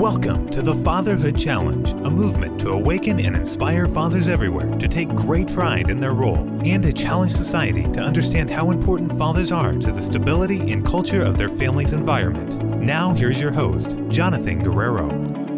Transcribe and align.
Welcome 0.00 0.48
to 0.48 0.62
the 0.62 0.76
Fatherhood 0.76 1.36
Challenge, 1.36 1.92
a 1.92 2.10
movement 2.10 2.58
to 2.60 2.70
awaken 2.70 3.20
and 3.20 3.36
inspire 3.36 3.86
fathers 3.86 4.28
everywhere 4.28 4.74
to 4.78 4.88
take 4.88 5.10
great 5.10 5.46
pride 5.48 5.90
in 5.90 6.00
their 6.00 6.14
role 6.14 6.38
and 6.64 6.82
to 6.84 6.90
challenge 6.90 7.32
society 7.32 7.82
to 7.92 8.00
understand 8.00 8.48
how 8.48 8.70
important 8.70 9.12
fathers 9.18 9.52
are 9.52 9.74
to 9.74 9.92
the 9.92 10.02
stability 10.02 10.72
and 10.72 10.86
culture 10.86 11.22
of 11.22 11.36
their 11.36 11.50
family's 11.50 11.92
environment. 11.92 12.64
Now, 12.80 13.12
here's 13.12 13.42
your 13.42 13.52
host, 13.52 13.98
Jonathan 14.08 14.62
Guerrero. 14.62 15.06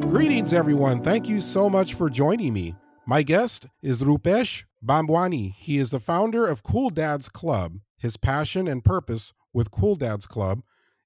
Greetings, 0.08 0.52
everyone. 0.52 1.04
Thank 1.04 1.28
you 1.28 1.40
so 1.40 1.70
much 1.70 1.94
for 1.94 2.10
joining 2.10 2.52
me. 2.52 2.74
My 3.06 3.22
guest 3.22 3.68
is 3.80 4.02
Rupesh 4.02 4.64
Bhambwani. 4.84 5.52
He 5.54 5.78
is 5.78 5.92
the 5.92 6.00
founder 6.00 6.48
of 6.48 6.64
Cool 6.64 6.90
Dads 6.90 7.28
Club. 7.28 7.78
His 7.96 8.16
passion 8.16 8.66
and 8.66 8.82
purpose 8.82 9.32
with 9.52 9.70
Cool 9.70 9.94
Dads 9.94 10.26
Club 10.26 10.62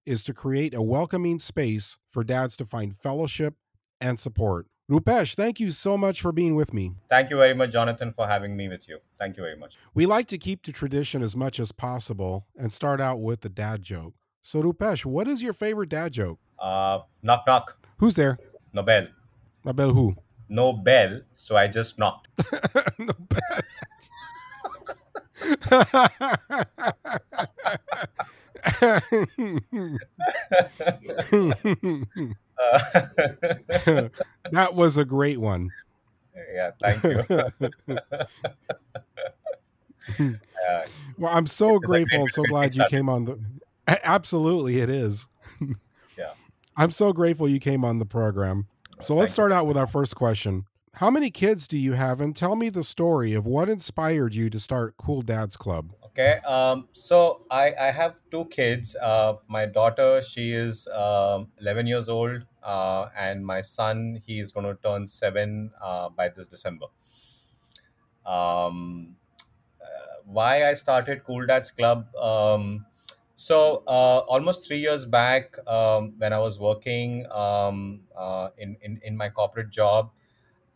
is 0.06 0.24
to 0.24 0.32
create 0.32 0.72
a 0.74 0.80
welcoming 0.80 1.38
space 1.38 1.98
for 2.08 2.24
dads 2.24 2.56
to 2.56 2.64
find 2.64 2.96
fellowship 2.96 3.54
and 4.00 4.18
support. 4.18 4.66
Rupesh, 4.90 5.34
thank 5.34 5.58
you 5.58 5.72
so 5.72 5.98
much 5.98 6.20
for 6.20 6.30
being 6.30 6.54
with 6.54 6.72
me. 6.72 6.92
Thank 7.08 7.30
you 7.30 7.36
very 7.36 7.54
much, 7.54 7.72
Jonathan, 7.72 8.12
for 8.12 8.28
having 8.28 8.56
me 8.56 8.68
with 8.68 8.88
you. 8.88 8.98
Thank 9.18 9.36
you 9.36 9.42
very 9.42 9.56
much. 9.56 9.78
We 9.94 10.06
like 10.06 10.28
to 10.28 10.38
keep 10.38 10.64
the 10.64 10.70
tradition 10.70 11.22
as 11.22 11.34
much 11.34 11.58
as 11.58 11.72
possible 11.72 12.46
and 12.56 12.72
start 12.72 13.00
out 13.00 13.16
with 13.20 13.40
the 13.40 13.48
dad 13.48 13.82
joke. 13.82 14.14
So, 14.42 14.62
Rupesh, 14.62 15.04
what 15.04 15.26
is 15.26 15.42
your 15.42 15.52
favorite 15.52 15.88
dad 15.88 16.12
joke? 16.12 16.38
Uh, 16.56 17.00
knock, 17.20 17.42
knock. 17.48 17.76
Who's 17.96 18.14
there? 18.14 18.38
Nobel. 18.72 19.08
Nobel 19.64 19.92
who? 19.92 20.14
No 20.48 20.72
bell, 20.72 21.22
so 21.34 21.56
I 21.56 21.66
just 21.66 21.98
knocked. 21.98 22.28
Nobel. 22.98 23.40
that 34.50 34.74
was 34.74 34.96
a 34.96 35.04
great 35.04 35.38
one. 35.38 35.70
Yeah, 36.52 36.70
thank 36.80 37.02
you. 37.04 37.98
uh, 40.18 40.36
well, 41.18 41.32
I'm 41.32 41.46
so 41.46 41.78
grateful 41.78 42.20
and 42.20 42.30
so 42.30 42.42
glad 42.44 42.74
you 42.74 42.84
came 42.88 43.08
on 43.08 43.24
the. 43.24 43.38
Absolutely, 43.86 44.78
it 44.78 44.88
is. 44.88 45.28
yeah, 46.18 46.32
I'm 46.76 46.90
so 46.90 47.12
grateful 47.12 47.48
you 47.48 47.60
came 47.60 47.84
on 47.84 47.98
the 47.98 48.06
program. 48.06 48.66
So 49.00 49.14
let's 49.14 49.32
start 49.32 49.52
out 49.52 49.66
with 49.66 49.76
our 49.76 49.86
first 49.86 50.16
question. 50.16 50.64
How 50.94 51.10
many 51.10 51.30
kids 51.30 51.68
do 51.68 51.76
you 51.76 51.92
have? 51.92 52.22
And 52.22 52.34
tell 52.34 52.56
me 52.56 52.70
the 52.70 52.82
story 52.82 53.34
of 53.34 53.44
what 53.44 53.68
inspired 53.68 54.34
you 54.34 54.48
to 54.48 54.58
start 54.58 54.96
Cool 54.96 55.20
Dads 55.20 55.56
Club. 55.56 55.92
Okay, 56.18 56.38
um, 56.48 56.88
so 56.92 57.42
I, 57.50 57.74
I 57.78 57.90
have 57.90 58.14
two 58.30 58.46
kids. 58.46 58.96
Uh, 58.96 59.34
my 59.48 59.66
daughter, 59.66 60.22
she 60.22 60.52
is 60.54 60.88
um, 60.88 61.48
11 61.60 61.86
years 61.86 62.08
old, 62.08 62.46
uh, 62.62 63.10
and 63.14 63.44
my 63.44 63.60
son, 63.60 64.22
he 64.24 64.40
is 64.40 64.50
going 64.50 64.64
to 64.64 64.76
turn 64.82 65.06
seven 65.06 65.72
uh, 65.78 66.08
by 66.08 66.30
this 66.30 66.46
December. 66.46 66.86
Um, 68.24 69.16
uh, 69.82 69.86
why 70.24 70.68
I 70.68 70.74
started 70.74 71.24
Cool 71.24 71.46
Dads 71.46 71.70
Club? 71.70 72.14
Um, 72.16 72.86
so 73.36 73.84
uh, 73.86 74.20
almost 74.28 74.66
three 74.66 74.78
years 74.78 75.04
back, 75.04 75.56
um, 75.68 76.14
when 76.18 76.32
I 76.32 76.38
was 76.38 76.58
working 76.60 77.26
um, 77.32 78.02
uh, 78.16 78.50
in, 78.58 78.76
in 78.82 79.00
in 79.04 79.16
my 79.16 79.28
corporate 79.30 79.70
job, 79.70 80.10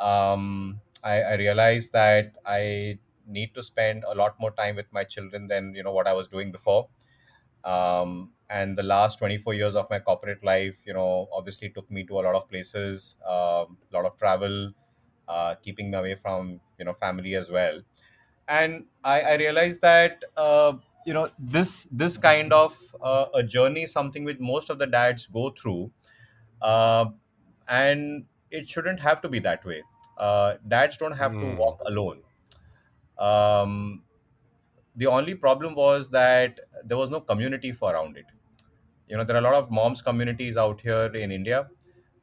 um, 0.00 0.80
I, 1.04 1.22
I 1.22 1.34
realized 1.36 1.92
that 1.94 2.34
I 2.46 2.98
need 3.30 3.54
to 3.54 3.62
spend 3.62 4.04
a 4.08 4.14
lot 4.14 4.38
more 4.40 4.50
time 4.50 4.76
with 4.76 4.86
my 4.92 5.04
children 5.04 5.46
than 5.48 5.74
you 5.74 5.82
know 5.82 5.92
what 5.92 6.06
I 6.06 6.12
was 6.12 6.28
doing 6.28 6.52
before. 6.52 6.88
Um, 7.64 8.32
and 8.48 8.76
the 8.76 8.82
last 8.82 9.18
24 9.18 9.54
years 9.54 9.76
of 9.76 9.88
my 9.90 9.98
corporate 9.98 10.42
life, 10.42 10.76
you 10.84 10.92
know, 10.92 11.28
obviously 11.32 11.70
took 11.70 11.90
me 11.90 12.04
to 12.04 12.20
a 12.20 12.22
lot 12.22 12.34
of 12.34 12.48
places, 12.48 13.16
a 13.26 13.32
um, 13.32 13.78
lot 13.92 14.04
of 14.04 14.16
travel, 14.16 14.72
uh, 15.28 15.54
keeping 15.62 15.90
me 15.90 15.96
away 15.96 16.14
from 16.16 16.60
you 16.78 16.84
know 16.84 16.92
family 16.94 17.34
as 17.34 17.50
well. 17.50 17.80
And 18.48 18.86
I, 19.04 19.20
I 19.20 19.34
realized 19.36 19.82
that 19.82 20.24
uh, 20.36 20.72
you 21.06 21.14
know 21.14 21.30
this 21.38 21.84
this 21.92 22.16
kind 22.16 22.52
of 22.52 22.76
uh, 23.00 23.26
a 23.34 23.42
journey 23.42 23.82
is 23.84 23.92
something 23.92 24.24
which 24.24 24.40
most 24.40 24.70
of 24.70 24.78
the 24.78 24.86
dads 24.86 25.26
go 25.26 25.50
through, 25.50 25.92
uh, 26.60 27.06
and 27.68 28.24
it 28.50 28.68
shouldn't 28.68 29.00
have 29.00 29.20
to 29.20 29.28
be 29.28 29.38
that 29.40 29.64
way. 29.64 29.82
Uh, 30.18 30.54
dads 30.66 30.96
don't 30.96 31.16
have 31.16 31.32
mm. 31.32 31.40
to 31.40 31.56
walk 31.56 31.80
alone 31.86 32.20
um, 33.20 34.04
the 34.96 35.06
only 35.06 35.34
problem 35.34 35.74
was 35.74 36.10
that 36.10 36.60
there 36.84 36.96
was 36.96 37.10
no 37.10 37.20
community 37.20 37.72
for 37.72 37.92
around 37.92 38.16
it. 38.16 38.26
You 39.08 39.16
know, 39.16 39.24
there 39.24 39.36
are 39.36 39.40
a 39.40 39.42
lot 39.42 39.54
of 39.54 39.70
moms 39.70 40.02
communities 40.02 40.56
out 40.56 40.80
here 40.80 41.06
in 41.14 41.32
India. 41.32 41.68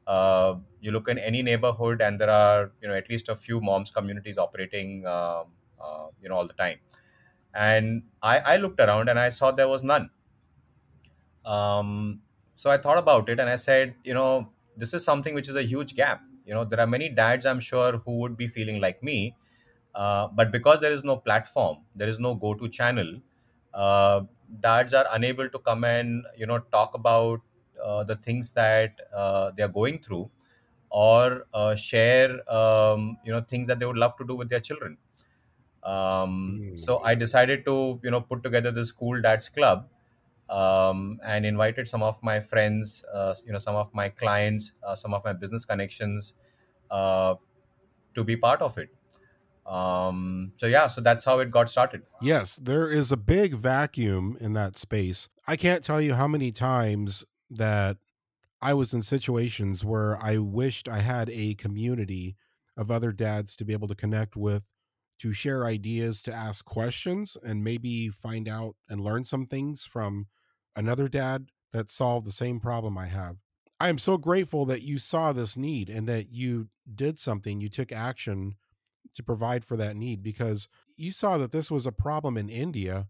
Uh, 0.06 0.56
you 0.80 0.92
look 0.92 1.08
in 1.08 1.18
any 1.18 1.42
neighborhood, 1.42 2.02
and 2.02 2.20
there 2.20 2.30
are 2.30 2.72
you 2.82 2.88
know 2.88 2.94
at 2.94 3.10
least 3.10 3.28
a 3.28 3.36
few 3.36 3.60
moms 3.60 3.90
communities 3.90 4.38
operating, 4.38 5.06
uh, 5.06 5.44
uh, 5.80 6.08
you 6.22 6.28
know, 6.28 6.36
all 6.36 6.46
the 6.46 6.54
time. 6.54 6.78
And 7.54 8.04
I, 8.22 8.38
I 8.40 8.56
looked 8.56 8.80
around 8.80 9.08
and 9.08 9.18
I 9.18 9.30
saw 9.30 9.50
there 9.52 9.68
was 9.68 9.82
none. 9.82 10.10
Um, 11.44 12.22
so 12.56 12.70
I 12.70 12.76
thought 12.78 12.98
about 12.98 13.28
it 13.28 13.40
and 13.40 13.48
I 13.48 13.56
said, 13.56 13.94
you 14.04 14.14
know, 14.14 14.52
this 14.76 14.94
is 14.94 15.04
something 15.04 15.34
which 15.34 15.48
is 15.48 15.56
a 15.56 15.62
huge 15.62 15.94
gap. 15.94 16.22
You 16.44 16.54
know, 16.54 16.64
there 16.64 16.80
are 16.80 16.86
many 16.86 17.08
dads 17.08 17.46
I'm 17.46 17.60
sure 17.60 17.98
who 17.98 18.18
would 18.20 18.36
be 18.36 18.48
feeling 18.48 18.80
like 18.80 19.02
me, 19.02 19.36
uh, 19.98 20.28
but 20.28 20.52
because 20.52 20.80
there 20.80 20.92
is 20.92 21.02
no 21.02 21.16
platform, 21.16 21.78
there 21.96 22.08
is 22.08 22.20
no 22.20 22.32
go-to 22.32 22.68
channel, 22.68 23.20
uh, 23.74 24.20
dads 24.60 24.94
are 24.94 25.06
unable 25.10 25.48
to 25.48 25.58
come 25.58 25.82
and 25.82 26.24
you 26.36 26.46
know 26.46 26.60
talk 26.76 26.94
about 26.94 27.40
uh, 27.84 28.04
the 28.04 28.14
things 28.14 28.52
that 28.52 29.00
uh, 29.12 29.50
they 29.56 29.64
are 29.64 29.74
going 29.80 29.98
through, 29.98 30.30
or 30.90 31.46
uh, 31.52 31.74
share 31.74 32.30
um, 32.52 33.18
you 33.24 33.32
know 33.32 33.40
things 33.40 33.66
that 33.66 33.80
they 33.80 33.86
would 33.86 33.96
love 33.96 34.16
to 34.18 34.24
do 34.24 34.36
with 34.36 34.48
their 34.48 34.60
children. 34.60 34.96
Um, 35.82 36.60
mm. 36.62 36.78
So 36.78 37.00
I 37.00 37.16
decided 37.16 37.64
to 37.66 37.98
you 38.04 38.12
know 38.12 38.20
put 38.20 38.44
together 38.44 38.70
this 38.70 38.92
cool 38.92 39.20
dads 39.20 39.48
club. 39.48 39.88
Um, 40.48 41.20
and 41.22 41.44
invited 41.44 41.86
some 41.86 42.02
of 42.02 42.22
my 42.22 42.40
friends, 42.40 43.04
you 43.44 43.52
know, 43.52 43.58
some 43.58 43.76
of 43.76 43.92
my 43.92 44.08
clients, 44.08 44.72
some 44.94 45.12
of 45.12 45.22
my 45.22 45.34
business 45.34 45.66
connections, 45.66 46.32
to 46.90 48.24
be 48.24 48.34
part 48.34 48.62
of 48.62 48.78
it 48.78 48.88
um 49.68 50.52
so 50.56 50.66
yeah 50.66 50.86
so 50.86 51.00
that's 51.00 51.24
how 51.24 51.38
it 51.40 51.50
got 51.50 51.68
started. 51.68 52.02
Yes 52.20 52.56
there 52.56 52.90
is 52.90 53.12
a 53.12 53.16
big 53.16 53.54
vacuum 53.54 54.36
in 54.40 54.54
that 54.54 54.76
space. 54.76 55.28
I 55.46 55.56
can't 55.56 55.84
tell 55.84 56.00
you 56.00 56.14
how 56.14 56.28
many 56.28 56.52
times 56.52 57.24
that 57.50 57.96
i 58.60 58.74
was 58.74 58.92
in 58.92 59.02
situations 59.02 59.84
where 59.84 60.22
i 60.22 60.36
wished 60.36 60.88
i 60.88 60.98
had 60.98 61.30
a 61.30 61.54
community 61.54 62.36
of 62.76 62.90
other 62.90 63.10
dads 63.10 63.56
to 63.56 63.64
be 63.64 63.72
able 63.72 63.88
to 63.88 63.94
connect 63.94 64.36
with 64.36 64.68
to 65.18 65.32
share 65.32 65.66
ideas 65.66 66.22
to 66.22 66.32
ask 66.32 66.64
questions 66.64 67.36
and 67.42 67.64
maybe 67.64 68.08
find 68.08 68.48
out 68.48 68.76
and 68.88 69.00
learn 69.00 69.24
some 69.24 69.44
things 69.44 69.84
from 69.84 70.26
another 70.76 71.08
dad 71.08 71.46
that 71.72 71.90
solved 71.90 72.24
the 72.24 72.32
same 72.32 72.60
problem 72.60 72.96
i 72.96 73.06
have. 73.06 73.36
I 73.80 73.88
am 73.88 73.98
so 73.98 74.16
grateful 74.16 74.64
that 74.66 74.82
you 74.82 74.98
saw 74.98 75.32
this 75.32 75.56
need 75.56 75.88
and 75.88 76.08
that 76.08 76.32
you 76.32 76.68
did 76.92 77.18
something 77.18 77.60
you 77.60 77.68
took 77.68 77.92
action 77.92 78.54
to 79.18 79.22
provide 79.22 79.64
for 79.64 79.76
that 79.76 79.96
need 79.96 80.22
because 80.22 80.68
you 80.96 81.10
saw 81.10 81.36
that 81.38 81.52
this 81.52 81.70
was 81.70 81.86
a 81.86 81.92
problem 81.92 82.36
in 82.36 82.48
India 82.48 83.08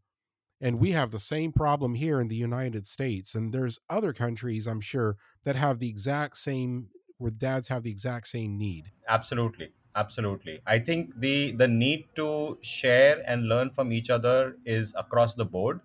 and 0.60 0.80
we 0.80 0.91
have 0.91 1.12
the 1.12 1.20
same 1.20 1.52
problem 1.52 1.94
here 1.94 2.20
in 2.20 2.26
the 2.28 2.34
United 2.34 2.86
States 2.86 3.34
and 3.34 3.54
there's 3.54 3.78
other 3.88 4.12
countries 4.12 4.66
I'm 4.66 4.80
sure 4.80 5.16
that 5.44 5.54
have 5.56 5.78
the 5.78 5.88
exact 5.88 6.36
same 6.36 6.88
where 7.19 7.30
dads 7.30 7.69
have 7.69 7.82
the 7.82 7.91
exact 7.91 8.26
same 8.28 8.58
need. 8.58 8.92
Absolutely. 9.08 9.72
Absolutely. 9.94 10.60
I 10.66 10.78
think 10.78 11.19
the 11.19 11.52
the 11.52 11.66
need 11.66 12.06
to 12.16 12.58
share 12.60 13.22
and 13.26 13.48
learn 13.48 13.70
from 13.70 13.92
each 13.92 14.10
other 14.10 14.56
is 14.64 14.94
across 14.96 15.34
the 15.34 15.44
board. 15.44 15.80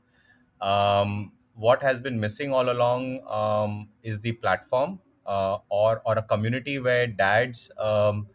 Um, 0.62 1.32
what 1.56 1.82
has 1.82 2.00
been 2.00 2.20
missing 2.20 2.54
all 2.54 2.70
along 2.70 3.26
um, 3.28 3.90
is 4.04 4.20
the 4.20 4.34
platform 4.34 5.00
uh, 5.26 5.58
or 5.70 6.02
or 6.06 6.14
a 6.18 6.22
community 6.22 6.78
where 6.80 7.08
dads 7.08 7.72
um, 7.80 8.28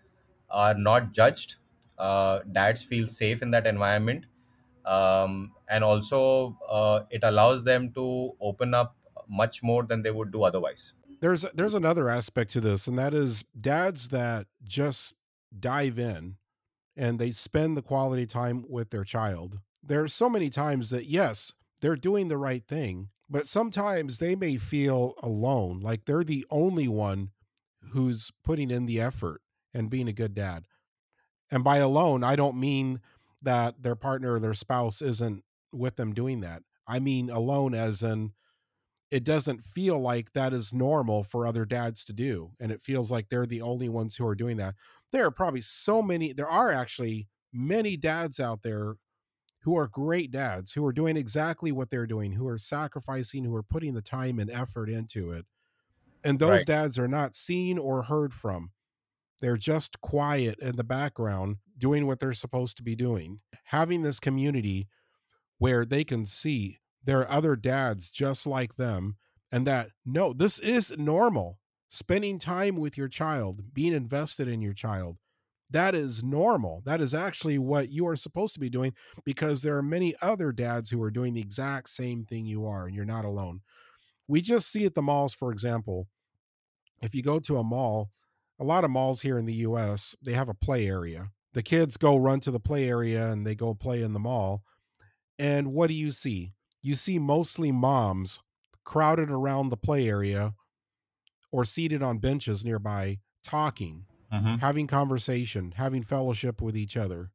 are 0.51 0.75
not 0.75 1.13
judged 1.13 1.57
uh, 1.99 2.41
dads 2.51 2.83
feel 2.83 3.07
safe 3.07 3.43
in 3.43 3.51
that 3.51 3.67
environment. 3.67 4.27
Um, 4.85 5.53
and 5.69 5.85
also 5.85 6.59
uh, 6.69 7.01
it 7.11 7.21
allows 7.23 7.65
them 7.65 7.93
to 7.93 8.33
open 8.41 8.75
up 8.75 8.97
much 9.29 9.63
more 9.63 9.83
than 9.83 10.03
they 10.03 10.11
would 10.11 10.33
do 10.33 10.45
otherwise. 10.45 10.95
There's 11.21 11.43
there's 11.53 11.75
another 11.75 12.09
aspect 12.09 12.53
to 12.53 12.61
this 12.61 12.87
and 12.87 12.99
that 12.99 13.13
is 13.13 13.45
dads 13.61 14.09
that 14.11 14.47
just 14.63 15.15
dive 15.59 15.99
in 15.99 16.37
and 16.97 17.19
they 17.19 17.31
spend 17.31 17.77
the 17.77 17.83
quality 17.83 18.25
time 18.25 18.65
with 18.69 18.91
their 18.91 19.05
child. 19.05 19.61
There 19.83 20.03
are 20.03 20.09
so 20.09 20.31
many 20.31 20.49
times 20.49 20.91
that 20.91 21.07
yes 21.07 21.53
they're 21.81 21.97
doing 21.97 22.29
the 22.29 22.39
right 22.39 22.65
thing 22.67 23.11
but 23.29 23.47
sometimes 23.47 24.19
they 24.19 24.35
may 24.35 24.57
feel 24.57 25.15
alone 25.23 25.81
like 25.81 26.05
they're 26.05 26.25
the 26.25 26.47
only 26.51 26.89
one 26.89 27.31
who's 27.93 28.33
putting 28.43 28.71
in 28.71 28.87
the 28.87 29.01
effort 29.01 29.43
and 29.75 29.91
being 29.91 30.09
a 30.09 30.13
good 30.13 30.35
dad 30.35 30.67
and 31.51 31.65
by 31.65 31.79
alone, 31.79 32.25
I 32.25 32.37
don't 32.37 32.59
mean 32.59 33.01
that 33.43 33.83
their 33.83 33.97
partner 33.97 34.35
or 34.35 34.41
their 34.41 34.55
spouse 34.55 35.01
isn't 35.03 35.45
with 35.73 35.97
them 35.97 36.15
doing 36.15 36.41
that. 36.41 36.63
I 36.87 37.01
mean 37.01 37.31
alone 37.31 37.75
as 37.75 38.03
in 38.03 38.33
it 39.11 39.25
doesn't 39.25 39.65
feel 39.65 39.99
like 39.99 40.33
that 40.33 40.53
is 40.53 40.73
normal 40.75 41.25
for 41.25 41.47
other 41.47 41.65
dads 41.65 42.05
to 42.05 42.13
do 42.13 42.53
and 42.61 42.73
it 42.73 42.83
feels 42.83 43.11
like 43.11 43.29
they're 43.29 43.47
the 43.47 43.63
only 43.63 43.89
ones 43.89 44.17
who 44.17 44.27
are 44.27 44.35
doing 44.35 44.57
that 44.59 44.75
there 45.13 45.27
are 45.27 45.31
probably 45.31 45.61
so 45.63 46.03
many 46.03 46.33
there 46.33 46.49
are 46.49 46.71
actually 46.71 47.29
many 47.53 47.97
dads 47.97 48.41
out 48.41 48.63
there 48.63 48.97
who 49.63 49.77
are 49.77 49.89
great 49.89 50.31
dads 50.31 50.73
who 50.75 50.85
are 50.87 50.93
doing 50.93 51.17
exactly 51.17 51.73
what 51.73 51.91
they're 51.91 52.07
doing 52.07 52.33
who 52.33 52.47
are 52.49 52.59
sacrificing 52.59 53.45
who 53.45 53.55
are 53.55 53.63
putting 53.63 53.95
the 53.95 54.03
time 54.03 54.39
and 54.39 54.51
effort 54.51 54.91
into 54.91 55.31
it 55.31 55.47
and 56.25 56.39
those 56.39 56.65
Right. 56.65 56.65
dads 56.65 56.99
are 56.99 57.09
not 57.09 57.37
seen 57.37 57.79
or 57.79 58.05
heard 58.05 58.35
from 58.35 58.73
they're 59.41 59.57
just 59.57 60.01
quiet 60.01 60.59
in 60.61 60.77
the 60.77 60.85
background 60.85 61.57
doing 61.77 62.07
what 62.07 62.19
they're 62.19 62.33
supposed 62.33 62.77
to 62.77 62.83
be 62.83 62.97
doing 62.97 63.41
having 63.65 64.03
this 64.03 64.21
community 64.21 64.89
where 65.59 65.85
they 65.85 66.05
can 66.05 66.25
see 66.25 66.79
there 67.05 67.21
are 67.21 67.31
other 67.31 67.57
dads 67.57 68.11
just 68.11 68.47
like 68.47 68.77
them 68.77 69.17
and 69.51 69.67
that 69.67 69.91
no 70.05 70.33
this 70.33 70.59
is 70.59 70.97
normal. 70.99 71.59
Spending 71.91 72.39
time 72.39 72.77
with 72.77 72.99
your 72.99 73.09
child 73.09 73.63
being 73.73 73.95
invested 73.95 74.47
in 74.47 74.61
your 74.61 74.75
child 74.75 75.17
that 75.71 75.95
is 75.95 76.23
normal. 76.23 76.83
That 76.87 77.01
is 77.01 77.15
actually 77.15 77.59
what 77.59 77.91
you 77.91 78.07
are 78.07 78.17
supposed 78.17 78.55
to 78.55 78.61
be 78.61 78.71
doing 78.71 78.95
because 79.25 79.63
there 79.63 79.77
are 79.77 79.83
many 79.83 80.15
other 80.23 80.51
dads 80.51 80.89
who 80.89 81.03
are 81.03 81.11
doing 81.11 81.35
the 81.35 81.43
exact 81.43 81.91
same 81.91 82.25
thing 82.25 82.47
you 82.47 82.67
are 82.67 82.87
and 82.87 82.95
you're 82.95 83.05
not 83.05 83.27
alone. 83.27 83.61
We 84.27 84.41
just 84.41 84.71
see 84.71 84.85
at 84.85 84.95
the 84.95 85.03
malls 85.03 85.35
for 85.35 85.51
example 85.53 86.09
if 87.01 87.15
you 87.15 87.23
go 87.23 87.39
to 87.41 87.59
a 87.59 87.65
mall 87.65 88.11
a 88.59 88.65
lot 88.65 88.85
of 88.85 88.91
malls 88.91 89.23
here 89.23 89.39
in 89.39 89.47
the 89.47 89.55
US 89.55 90.17
they 90.23 90.33
have 90.33 90.49
a 90.49 90.55
play 90.55 90.87
area 90.89 91.31
the 91.55 91.63
kids 91.63 91.97
go 91.97 92.17
run 92.17 92.41
to 92.41 92.51
the 92.51 92.61
play 92.61 92.89
area 92.89 93.31
and 93.31 93.47
they 93.47 93.55
go 93.55 93.75
play 93.75 94.03
in 94.03 94.13
the 94.13 94.21
mall 94.21 94.63
and 95.39 95.73
what 95.73 95.89
do 95.89 95.95
you 95.95 96.11
see? 96.11 96.55
You 96.83 96.95
see 96.95 97.19
mostly 97.19 97.71
moms 97.73 98.41
crowded 98.85 99.31
around 99.31 99.69
the 99.69 99.77
play 99.77 100.09
area 100.09 100.55
or 101.51 101.65
seated 101.65 102.03
on 102.03 102.19
benches 102.19 102.65
nearby, 102.65 103.19
talking, 103.43 104.07
hmm 104.31 104.57
having 104.57 104.87
conversation, 104.87 105.73
having 105.77 106.03
fellowship 106.03 106.61
with 106.61 106.77
each 106.77 106.97
other. 106.97 107.31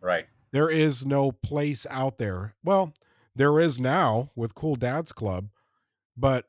Right. 0.00 0.26
There 0.52 0.70
is 0.70 1.04
no 1.04 1.32
place 1.32 1.86
out 1.90 2.18
there. 2.18 2.54
Well, 2.64 2.94
there 3.34 3.60
is 3.60 3.78
now 3.78 4.30
with 4.34 4.54
Cool 4.54 4.76
Dads 4.76 5.12
Club, 5.12 5.50
but 6.16 6.46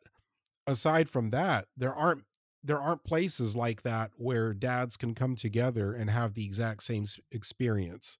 aside 0.67 1.09
from 1.09 1.29
that, 1.31 1.67
there 1.75 1.93
aren't 1.93 2.23
there 2.63 2.79
aren't 2.79 3.03
places 3.03 3.55
like 3.55 3.83
that 3.83 4.11
where 4.17 4.53
dads 4.53 4.97
can 4.97 5.15
come 5.15 5.35
together 5.35 5.93
and 5.93 6.09
have 6.09 6.33
the 6.33 6.45
exact 6.45 6.83
same 6.83 7.05
experience. 7.31 8.17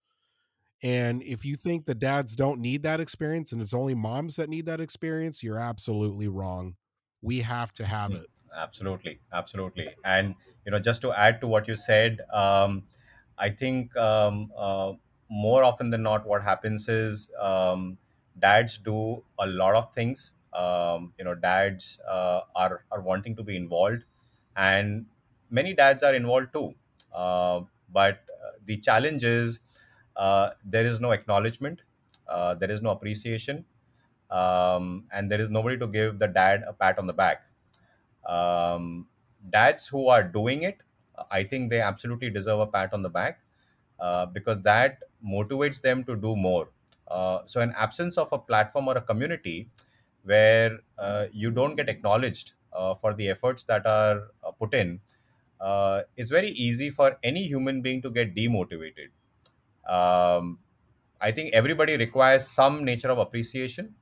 And 0.84 1.24
if 1.24 1.46
you 1.46 1.56
think 1.56 1.86
the 1.86 1.96
dads 1.96 2.36
don't 2.36 2.62
need 2.62 2.84
that 2.84 3.00
experience 3.02 3.52
and 3.52 3.62
it's 3.62 3.74
only 3.74 3.96
moms 3.96 4.38
that 4.38 4.50
need 4.50 4.66
that 4.68 4.82
experience, 4.82 5.44
you're 5.44 5.60
absolutely 5.60 6.28
wrong. 6.28 6.76
We 7.22 7.40
have 7.42 7.74
to 7.74 7.86
have 7.86 8.14
Mm, 8.14 8.22
it. 8.22 8.28
Absolutely, 8.56 9.20
absolutely. 9.32 9.96
And 10.04 10.36
you 10.66 10.72
know, 10.72 10.80
just 10.80 11.02
to 11.02 11.12
add 11.14 11.40
to 11.42 11.48
what 11.48 11.68
you 11.68 11.76
said, 11.76 12.22
um, 12.34 12.88
I 13.38 13.50
think 13.50 13.96
um, 13.96 14.52
uh, 14.56 14.94
more 15.30 15.64
often 15.64 15.90
than 15.92 16.04
not, 16.04 16.26
what 16.26 16.42
happens 16.44 16.90
is 16.90 17.32
um, 17.40 17.98
dads 18.40 18.78
do 18.78 19.24
a 19.38 19.48
lot 19.48 19.76
of 19.76 19.94
things. 19.94 20.34
Um, 20.52 21.14
you 21.20 21.26
know, 21.26 21.36
dads 21.36 22.00
uh, 22.08 22.42
are 22.56 22.86
are 22.92 23.02
wanting 23.02 23.36
to 23.36 23.44
be 23.44 23.56
involved, 23.56 24.04
and 24.56 25.06
many 25.50 25.74
dads 25.74 26.04
are 26.04 26.14
involved 26.14 26.54
too. 26.54 26.76
Uh, 27.14 27.62
but 27.90 28.16
uh, 28.30 28.52
the 28.66 28.78
challenge 28.78 29.24
is 29.24 29.60
uh, 30.16 30.52
there 30.64 30.86
is 30.86 31.00
no 31.00 31.12
acknowledgement, 31.12 31.82
uh, 32.28 32.56
there 32.56 32.72
is 32.72 32.82
no 32.82 32.92
appreciation, 32.92 33.66
um, 34.30 35.08
and 35.14 35.32
there 35.32 35.42
is 35.42 35.50
nobody 35.50 35.78
to 35.78 35.88
give 35.88 36.20
the 36.20 36.28
dad 36.28 36.64
a 36.68 36.74
pat 36.74 37.00
on 37.00 37.08
the 37.08 37.14
back 37.14 37.46
um, 38.26 39.08
dads 39.50 39.88
who 39.88 40.08
are 40.08 40.24
doing 40.24 40.64
it 40.64 40.78
i 41.32 41.44
think 41.44 41.70
they 41.70 41.82
absolutely 41.82 42.30
deserve 42.30 42.60
a 42.60 42.68
pat 42.68 42.94
on 42.94 43.02
the 43.02 43.10
back 43.10 43.42
uh, 44.00 44.26
because 44.26 44.62
that 44.62 45.04
motivates 45.26 45.82
them 45.82 46.04
to 46.04 46.16
do 46.16 46.36
more 46.36 46.70
uh, 47.08 47.40
so 47.46 47.62
in 47.62 47.72
absence 47.74 48.18
of 48.18 48.32
a 48.32 48.38
platform 48.40 48.88
or 48.88 48.98
a 48.98 49.02
community 49.02 49.70
where 50.24 50.80
uh, 50.98 51.26
you 51.32 51.52
don't 51.52 51.76
get 51.76 51.90
acknowledged 51.90 52.54
uh, 52.74 52.96
for 52.96 53.14
the 53.14 53.28
efforts 53.30 53.64
that 53.66 53.86
are 53.86 54.30
uh, 54.44 54.52
put 54.52 54.74
in 54.74 55.00
uh, 55.60 56.02
it's 56.16 56.32
very 56.32 56.50
easy 56.52 56.90
for 56.90 57.18
any 57.24 57.44
human 57.48 57.82
being 57.82 58.02
to 58.02 58.10
get 58.10 58.36
demotivated 58.36 59.10
um, 59.88 60.60
i 61.22 61.32
think 61.32 61.54
everybody 61.54 61.98
requires 61.98 62.48
some 62.48 62.84
nature 62.86 63.10
of 63.10 63.18
appreciation 63.18 63.96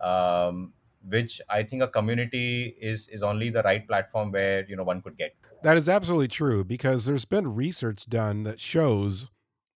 um, 0.00 0.74
which 1.08 1.40
I 1.48 1.62
think 1.64 1.82
a 1.82 1.88
community 1.88 2.74
is 2.80 3.08
is 3.08 3.22
only 3.22 3.50
the 3.50 3.62
right 3.62 3.86
platform 3.86 4.32
where 4.32 4.66
you 4.68 4.76
know 4.76 4.84
one 4.84 5.02
could 5.02 5.16
get. 5.16 5.34
That 5.62 5.76
is 5.76 5.88
absolutely 5.88 6.28
true 6.28 6.64
because 6.64 7.04
there's 7.06 7.24
been 7.24 7.54
research 7.54 8.06
done 8.06 8.42
that 8.44 8.60
shows 8.60 9.30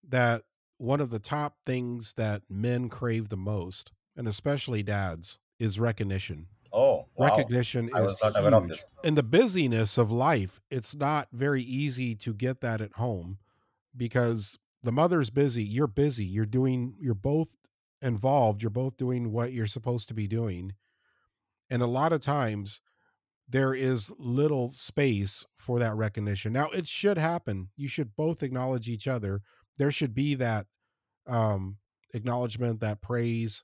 that 0.07 0.43
one 0.77 1.01
of 1.01 1.09
the 1.09 1.19
top 1.19 1.57
things 1.65 2.13
that 2.13 2.43
men 2.49 2.89
crave 2.89 3.29
the 3.29 3.37
most, 3.37 3.91
and 4.15 4.27
especially 4.27 4.83
dads, 4.83 5.39
is 5.59 5.79
recognition. 5.79 6.47
Oh 6.77 7.07
wow, 7.15 7.35
Recognition 7.35 7.89
I 7.91 8.03
is 8.03 8.21
huge. 8.21 8.69
this. 8.69 8.85
In 9.03 9.15
the 9.15 9.23
busyness 9.23 9.97
of 9.97 10.11
life, 10.11 10.59
it's 10.69 10.95
not 10.95 11.27
very 11.31 11.63
easy 11.63 12.13
to 12.17 12.35
get 12.35 12.61
that 12.61 12.81
at 12.81 12.93
home 12.93 13.39
because 13.95 14.59
the 14.83 14.91
mother's 14.91 15.31
busy, 15.31 15.63
you're 15.63 15.87
busy, 15.87 16.23
you're 16.23 16.45
doing, 16.45 16.93
you're 16.99 17.15
both 17.15 17.57
involved, 18.01 18.61
you're 18.61 18.69
both 18.69 18.95
doing 18.95 19.31
what 19.31 19.53
you're 19.53 19.65
supposed 19.65 20.07
to 20.09 20.13
be 20.13 20.27
doing. 20.27 20.73
And 21.67 21.81
a 21.81 21.87
lot 21.87 22.13
of 22.13 22.21
times 22.21 22.79
there 23.49 23.73
is 23.73 24.13
little 24.19 24.67
space 24.67 25.47
for 25.57 25.79
that 25.79 25.95
recognition. 25.95 26.53
Now, 26.53 26.67
it 26.67 26.87
should 26.87 27.17
happen. 27.17 27.69
You 27.75 27.87
should 27.87 28.15
both 28.15 28.43
acknowledge 28.43 28.87
each 28.87 29.07
other. 29.07 29.41
There 29.79 29.91
should 29.91 30.13
be 30.13 30.35
that 30.35 30.67
um, 31.25 31.77
acknowledgement, 32.13 32.81
that 32.81 33.01
praise 33.01 33.63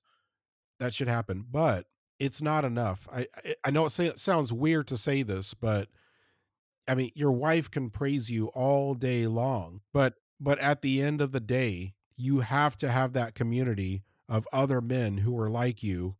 that 0.79 0.93
should 0.95 1.07
happen, 1.07 1.45
but 1.49 1.85
it's 2.19 2.41
not 2.41 2.65
enough. 2.65 3.07
I 3.11 3.27
I, 3.63 3.71
know 3.71 3.85
it, 3.85 3.91
say, 3.91 4.05
it 4.07 4.19
sounds 4.19 4.53
weird 4.53 4.87
to 4.87 4.97
say 4.97 5.23
this, 5.23 5.53
but 5.53 5.89
I 6.87 6.95
mean, 6.95 7.11
your 7.15 7.31
wife 7.31 7.71
can 7.71 7.89
praise 7.89 8.29
you 8.29 8.47
all 8.47 8.93
day 8.93 9.27
long, 9.27 9.81
but 9.93 10.15
but 10.39 10.59
at 10.59 10.81
the 10.81 11.01
end 11.01 11.21
of 11.21 11.31
the 11.31 11.39
day, 11.39 11.95
you 12.17 12.41
have 12.41 12.75
to 12.77 12.89
have 12.89 13.13
that 13.13 13.35
community 13.35 14.03
of 14.27 14.47
other 14.51 14.81
men 14.81 15.17
who 15.17 15.37
are 15.39 15.49
like 15.49 15.81
you 15.83 16.17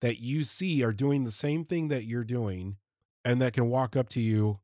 that 0.00 0.18
you 0.20 0.44
see 0.44 0.82
are 0.84 0.92
doing 0.92 1.24
the 1.24 1.32
same 1.32 1.64
thing 1.64 1.88
that 1.88 2.04
you're 2.04 2.24
doing 2.24 2.76
and 3.24 3.40
that 3.42 3.52
can 3.52 3.68
walk 3.68 3.96
up 3.96 4.08
to 4.10 4.20
you 4.20 4.60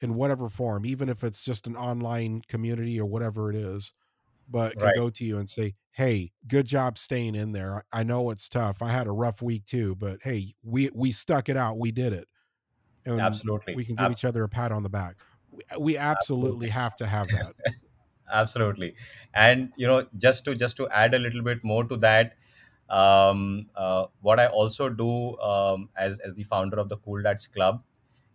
in 0.00 0.14
whatever 0.14 0.48
form, 0.48 0.86
even 0.86 1.08
if 1.08 1.24
it's 1.24 1.44
just 1.44 1.66
an 1.66 1.76
online 1.76 2.42
community 2.48 2.98
or 3.00 3.06
whatever 3.06 3.50
it 3.50 3.56
is, 3.56 3.92
but 4.48 4.78
can 4.78 4.90
Right, 4.90 4.94
go 4.94 5.10
to 5.10 5.24
you 5.24 5.38
and 5.38 5.50
say, 5.50 5.74
"Hey, 5.92 6.32
good 6.46 6.66
job 6.66 6.98
staying 6.98 7.34
in 7.34 7.52
there. 7.52 7.84
I 7.92 8.02
know 8.02 8.30
it's 8.30 8.48
tough. 8.48 8.82
I 8.82 8.90
had 8.90 9.06
a 9.06 9.12
rough 9.12 9.42
week 9.42 9.66
too, 9.66 9.96
but 9.96 10.18
hey, 10.22 10.54
we 10.62 10.90
we 10.94 11.12
stuck 11.12 11.48
it 11.48 11.56
out. 11.56 11.78
We 11.78 11.92
did 11.92 12.12
it." 12.12 12.28
And 13.06 13.20
absolutely, 13.20 13.74
we 13.74 13.84
can 13.84 13.96
give 13.96 14.06
Ab- 14.06 14.12
each 14.12 14.24
other 14.24 14.44
a 14.44 14.48
pat 14.48 14.72
on 14.72 14.82
the 14.82 14.90
back. 14.90 15.16
We, 15.50 15.62
we 15.78 15.96
absolutely 15.96 16.68
absolutely, 16.68 16.68
have 16.68 16.96
to 16.96 17.06
have 17.06 17.28
that. 17.28 17.54
absolutely. 18.32 18.94
And 19.34 19.72
you 19.76 19.86
know, 19.86 20.06
just 20.16 20.44
to 20.44 20.54
just 20.54 20.76
to 20.78 20.88
add 20.90 21.14
a 21.14 21.18
little 21.18 21.42
bit 21.42 21.64
more 21.64 21.84
to 21.84 21.96
that, 21.98 22.34
um, 22.88 23.66
uh, 23.74 24.06
what 24.20 24.38
I 24.38 24.46
also 24.46 24.88
do 24.88 25.38
um, 25.38 25.88
as 25.96 26.18
as 26.20 26.34
the 26.34 26.44
founder 26.44 26.78
of 26.78 26.88
the 26.88 26.96
Cool 26.98 27.22
Dads 27.22 27.46
Club 27.46 27.82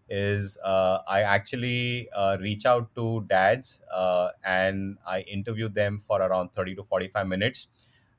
is 0.10 0.58
uh, 0.64 1.00
I 1.08 1.22
actually 1.22 2.10
uh, 2.16 2.38
reach 2.40 2.66
out 2.66 2.94
to 2.96 3.26
dads 3.28 3.82
uh, 3.94 4.30
and 4.44 4.98
I 5.08 5.22
interview 5.22 5.70
them 5.70 6.00
for 6.00 6.22
around 6.22 6.50
30 6.54 6.76
to 6.76 6.84
45 6.84 7.28
minutes 7.28 7.68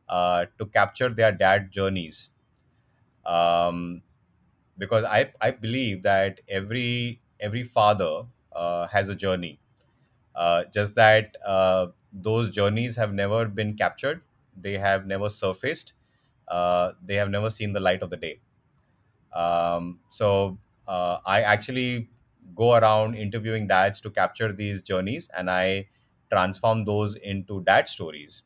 uh, 0.09 0.47
to 0.59 0.67
capture 0.67 1.09
their 1.09 1.33
dad 1.33 1.71
journeys. 1.71 2.31
Um, 3.25 4.03
because 4.79 5.05
I, 5.05 5.33
I 5.41 5.53
believe 5.53 6.03
that 6.03 6.41
every 6.49 7.21
every 7.41 7.65
father 7.65 8.25
uh, 8.53 8.87
has 8.89 9.09
a 9.09 9.15
journey. 9.15 9.61
Uh, 10.35 10.65
just 10.73 10.95
that 10.97 11.37
uh, 11.47 11.89
those 12.13 12.51
journeys 12.51 12.97
have 12.97 13.15
never 13.15 13.47
been 13.47 13.75
captured. 13.77 14.23
They 14.61 14.79
have 14.79 15.07
never 15.07 15.29
surfaced. 15.29 15.95
Uh, 16.49 16.93
they 17.05 17.17
have 17.17 17.31
never 17.31 17.51
seen 17.51 17.73
the 17.75 17.81
light 17.81 18.03
of 18.03 18.11
the 18.11 18.17
day 18.19 18.41
um, 19.33 20.01
so 20.09 20.59
uh, 20.89 21.19
I 21.27 21.43
actually 21.43 22.09
go 22.55 22.75
around 22.75 23.15
interviewing 23.17 23.67
dads 23.67 24.01
to 24.03 24.11
capture 24.11 24.53
these 24.53 24.83
journeys, 24.83 25.29
and 25.37 25.51
I 25.51 25.89
transform 26.31 26.85
those 26.85 27.15
into 27.17 27.63
dad 27.65 27.89
stories, 27.89 28.43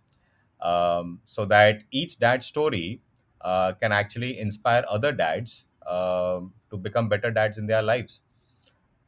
um, 0.60 1.20
so 1.24 1.44
that 1.46 1.82
each 1.90 2.18
dad 2.18 2.44
story 2.44 3.02
uh, 3.40 3.72
can 3.74 3.92
actually 3.92 4.38
inspire 4.38 4.84
other 4.88 5.12
dads 5.12 5.66
um, 5.86 6.52
to 6.70 6.76
become 6.76 7.08
better 7.08 7.30
dads 7.30 7.58
in 7.58 7.66
their 7.66 7.82
lives. 7.82 8.20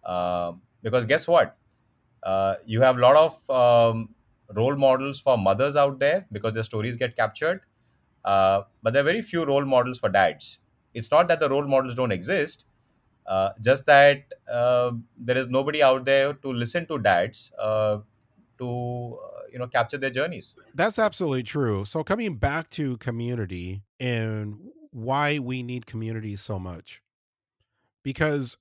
Um, 0.04 0.62
because 0.82 1.04
guess 1.04 1.28
what? 1.28 1.56
Uh, 2.22 2.56
you 2.66 2.80
have 2.82 2.96
a 2.98 3.00
lot 3.00 3.16
of 3.16 3.50
um, 3.50 4.14
role 4.54 4.76
models 4.76 5.20
for 5.20 5.38
mothers 5.38 5.76
out 5.76 5.98
there 5.98 6.26
because 6.32 6.54
their 6.54 6.62
stories 6.62 6.96
get 6.96 7.16
captured, 7.16 7.62
uh, 8.24 8.62
but 8.82 8.92
there 8.92 9.02
are 9.02 9.06
very 9.06 9.22
few 9.22 9.44
role 9.44 9.64
models 9.64 9.98
for 9.98 10.08
dads 10.08 10.58
it's 10.94 11.10
not 11.10 11.28
that 11.28 11.40
the 11.40 11.48
role 11.48 11.66
models 11.66 11.94
don't 11.94 12.12
exist 12.12 12.66
uh, 13.26 13.50
just 13.60 13.86
that 13.86 14.24
uh, 14.52 14.92
there 15.16 15.36
is 15.38 15.48
nobody 15.48 15.82
out 15.82 16.04
there 16.04 16.32
to 16.34 16.52
listen 16.52 16.86
to 16.86 16.98
dads 16.98 17.52
uh, 17.58 17.98
to 18.58 19.18
uh, 19.22 19.40
you 19.52 19.58
know 19.58 19.66
capture 19.68 19.98
their 19.98 20.10
journeys 20.10 20.54
That's 20.74 20.98
absolutely 20.98 21.42
true. 21.42 21.84
So 21.84 22.02
coming 22.04 22.36
back 22.36 22.70
to 22.70 22.96
community 22.98 23.82
and 24.00 24.58
why 24.90 25.38
we 25.38 25.62
need 25.62 25.86
community 25.86 26.36
so 26.36 26.58
much. 26.58 27.02
Because 28.02 28.56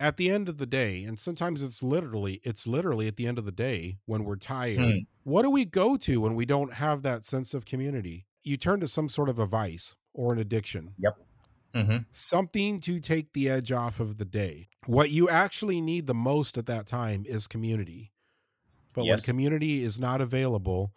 at 0.00 0.16
the 0.16 0.30
end 0.30 0.48
of 0.48 0.58
the 0.58 0.66
day, 0.66 1.02
and 1.04 1.18
sometimes 1.18 1.62
it's 1.62 1.82
literally 1.82 2.40
it's 2.44 2.66
literally 2.66 3.06
at 3.08 3.16
the 3.16 3.26
end 3.26 3.38
of 3.38 3.44
the 3.44 3.52
day 3.52 3.98
when 4.06 4.24
we're 4.24 4.36
tired, 4.36 4.78
Hmm. 4.78 4.98
what 5.24 5.42
do 5.42 5.50
we 5.50 5.64
go 5.64 5.96
to 5.96 6.20
when 6.20 6.34
we 6.34 6.46
don't 6.46 6.74
have 6.74 7.02
that 7.02 7.24
sense 7.24 7.54
of 7.54 7.64
community? 7.64 8.26
You 8.42 8.56
turn 8.56 8.80
to 8.80 8.88
some 8.88 9.08
sort 9.08 9.28
of 9.28 9.38
a 9.38 9.46
vice 9.46 9.94
or 10.12 10.32
an 10.32 10.38
addiction. 10.38 10.94
yep 10.98 11.16
hmm 11.74 12.06
something 12.12 12.80
to 12.80 13.00
take 13.00 13.32
the 13.32 13.48
edge 13.48 13.72
off 13.72 14.00
of 14.00 14.18
the 14.18 14.24
day. 14.24 14.68
What 14.86 15.10
you 15.10 15.28
actually 15.28 15.80
need 15.80 16.06
the 16.06 16.14
most 16.14 16.58
at 16.58 16.66
that 16.66 16.86
time 16.86 17.24
is 17.26 17.46
community. 17.48 18.12
But 18.94 19.06
when 19.06 19.20
community 19.20 19.82
is 19.82 20.00
not 20.00 20.20
available, 20.20 20.94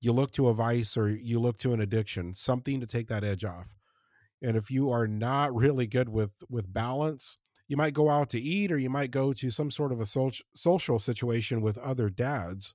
you 0.00 0.12
look 0.12 0.32
to 0.32 0.48
a 0.48 0.54
vice 0.54 0.96
or 0.96 1.10
you 1.10 1.40
look 1.40 1.58
to 1.58 1.74
an 1.74 1.80
addiction, 1.80 2.34
something 2.34 2.80
to 2.80 2.86
take 2.86 3.08
that 3.08 3.24
edge 3.24 3.44
off. 3.44 3.76
And 4.42 4.56
if 4.56 4.70
you 4.70 4.90
are 4.90 5.08
not 5.08 5.54
really 5.54 5.86
good 5.86 6.08
with 6.10 6.42
with 6.50 6.72
balance, 6.72 7.38
you 7.68 7.76
might 7.76 7.94
go 7.94 8.10
out 8.10 8.30
to 8.30 8.40
eat 8.40 8.72
or 8.72 8.78
you 8.78 8.90
might 8.90 9.10
go 9.12 9.32
to 9.34 9.50
some 9.50 9.70
sort 9.70 9.92
of 9.92 10.00
a 10.00 10.06
social 10.06 10.44
social 10.54 10.98
situation 10.98 11.62
with 11.62 11.78
other 11.78 12.10
dads. 12.10 12.74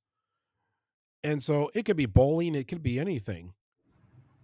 And 1.24 1.44
so 1.44 1.70
it 1.74 1.84
could 1.86 1.98
be 1.98 2.06
bowling, 2.06 2.56
it 2.56 2.68
could 2.68 2.84
be 2.84 3.00
anything. 3.00 3.54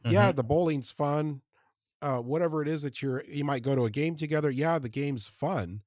Yeah, 0.07 0.31
Mhm. 0.31 0.33
the 0.33 0.43
bowling's 0.43 0.91
fun. 0.91 1.41
Uh, 2.05 2.21
whatever 2.21 2.61
it 2.61 2.69
is 2.69 2.83
that 2.83 3.01
you're, 3.01 3.23
you 3.25 3.43
might 3.45 3.63
go 3.63 3.75
to 3.75 3.85
a 3.85 3.91
game 3.91 4.15
together. 4.15 4.51
Yeah, 4.51 4.79
the 4.79 4.89
game's 4.89 5.27
fun. 5.27 5.83